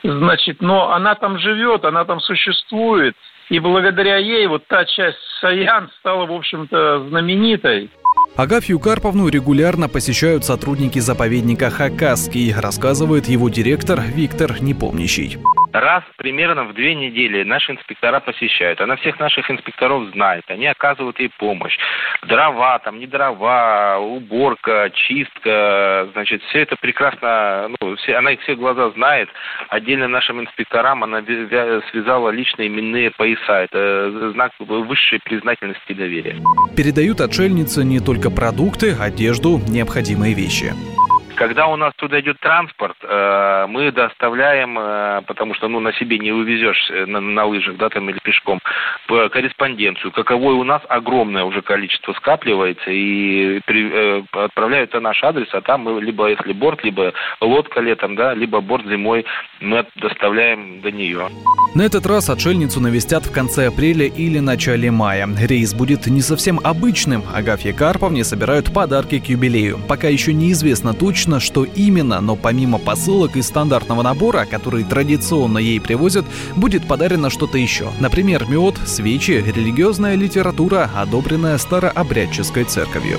значит, 0.02 0.62
но 0.62 0.92
она 0.92 1.14
там 1.14 1.38
живет, 1.38 1.84
она 1.84 2.04
там 2.06 2.20
существует– 2.20 3.14
и 3.52 3.58
благодаря 3.58 4.16
ей 4.16 4.46
вот 4.46 4.66
та 4.66 4.86
часть 4.86 5.18
Саян 5.40 5.90
стала, 6.00 6.24
в 6.24 6.32
общем-то, 6.32 7.08
знаменитой. 7.10 7.90
Агафью 8.34 8.80
Карповну 8.80 9.28
регулярно 9.28 9.90
посещают 9.90 10.46
сотрудники 10.46 11.00
заповедника 11.00 11.68
Хакасский, 11.68 12.54
рассказывает 12.56 13.26
его 13.26 13.50
директор 13.50 14.00
Виктор 14.00 14.62
Непомнящий 14.62 15.36
раз 15.72 16.04
примерно 16.16 16.64
в 16.64 16.74
две 16.74 16.94
недели 16.94 17.42
наши 17.42 17.72
инспектора 17.72 18.20
посещают. 18.20 18.80
Она 18.80 18.96
всех 18.96 19.18
наших 19.18 19.50
инспекторов 19.50 20.10
знает. 20.12 20.44
Они 20.48 20.66
оказывают 20.66 21.18
ей 21.18 21.30
помощь. 21.38 21.76
Дрова, 22.26 22.78
там 22.78 22.98
не 22.98 23.06
дрова, 23.06 23.98
уборка, 23.98 24.90
чистка. 24.94 26.08
Значит, 26.12 26.42
все 26.44 26.60
это 26.60 26.76
прекрасно, 26.76 27.70
ну, 27.80 27.96
все, 27.96 28.16
она 28.16 28.32
их 28.32 28.40
все 28.42 28.54
глаза 28.54 28.90
знает. 28.90 29.28
Отдельно 29.68 30.08
нашим 30.08 30.40
инспекторам 30.40 31.04
она 31.04 31.22
связала 31.90 32.30
личные 32.30 32.68
именные 32.68 33.10
пояса. 33.10 33.62
Это 33.62 34.32
знак 34.32 34.52
высшей 34.58 35.20
признательности 35.24 35.82
и 35.88 35.94
доверия. 35.94 36.36
Передают 36.76 37.20
отшельнице 37.20 37.84
не 37.84 38.00
только 38.00 38.30
продукты, 38.30 38.94
одежду, 38.98 39.60
необходимые 39.68 40.34
вещи. 40.34 40.72
Когда 41.34 41.66
у 41.66 41.76
нас 41.76 41.92
туда 41.96 42.20
идет 42.20 42.38
транспорт, 42.40 42.96
э, 43.02 43.66
мы 43.68 43.90
доставляем, 43.90 44.78
э, 44.78 45.22
потому 45.26 45.54
что 45.54 45.68
ну, 45.68 45.80
на 45.80 45.92
себе 45.94 46.18
не 46.18 46.32
увезешь 46.32 46.90
э, 46.90 47.06
на, 47.06 47.20
на 47.20 47.44
лыжах, 47.46 47.76
да, 47.76 47.88
там 47.88 48.08
или 48.10 48.18
пешком, 48.22 48.60
корреспонденцию. 49.06 50.12
Каковой 50.12 50.54
у 50.54 50.64
нас 50.64 50.82
огромное 50.88 51.44
уже 51.44 51.62
количество 51.62 52.12
скапливается 52.14 52.90
и 52.90 53.60
при, 53.66 54.24
отправляют 54.32 54.92
на 54.94 55.00
наш 55.00 55.22
адрес, 55.24 55.48
а 55.52 55.60
там 55.60 55.82
мы 55.82 56.00
либо 56.00 56.28
если 56.28 56.52
борт, 56.52 56.84
либо 56.84 57.12
лодка 57.40 57.80
летом, 57.80 58.14
да, 58.14 58.34
либо 58.34 58.60
борт 58.60 58.86
зимой 58.86 59.24
мы 59.60 59.86
доставляем 59.96 60.80
до 60.80 60.90
нее. 60.90 61.28
На 61.74 61.82
этот 61.82 62.04
раз 62.06 62.28
отшельницу 62.28 62.80
навестят 62.80 63.24
в 63.24 63.32
конце 63.32 63.68
апреля 63.68 64.06
или 64.06 64.40
начале 64.40 64.90
мая. 64.90 65.26
Рейс 65.40 65.72
будет 65.72 66.06
не 66.06 66.20
совсем 66.20 66.60
обычным. 66.62 67.22
Агафье 67.34 67.72
Карповне 67.72 68.24
собирают 68.24 68.72
подарки 68.72 69.18
к 69.18 69.26
юбилею. 69.26 69.78
Пока 69.88 70.08
еще 70.08 70.34
неизвестно 70.34 70.92
точно, 70.92 71.21
точно, 71.22 71.38
что 71.38 71.62
именно, 71.64 72.20
но 72.20 72.34
помимо 72.34 72.78
посылок 72.78 73.36
и 73.36 73.42
стандартного 73.42 74.02
набора, 74.02 74.44
который 74.44 74.82
традиционно 74.82 75.58
ей 75.58 75.80
привозят, 75.80 76.24
будет 76.56 76.88
подарено 76.88 77.30
что-то 77.30 77.58
еще. 77.58 77.92
Например, 78.00 78.44
мед, 78.48 78.74
свечи, 78.86 79.44
религиозная 79.46 80.16
литература, 80.16 80.90
одобренная 80.96 81.58
старообрядческой 81.58 82.64
церковью. 82.64 83.18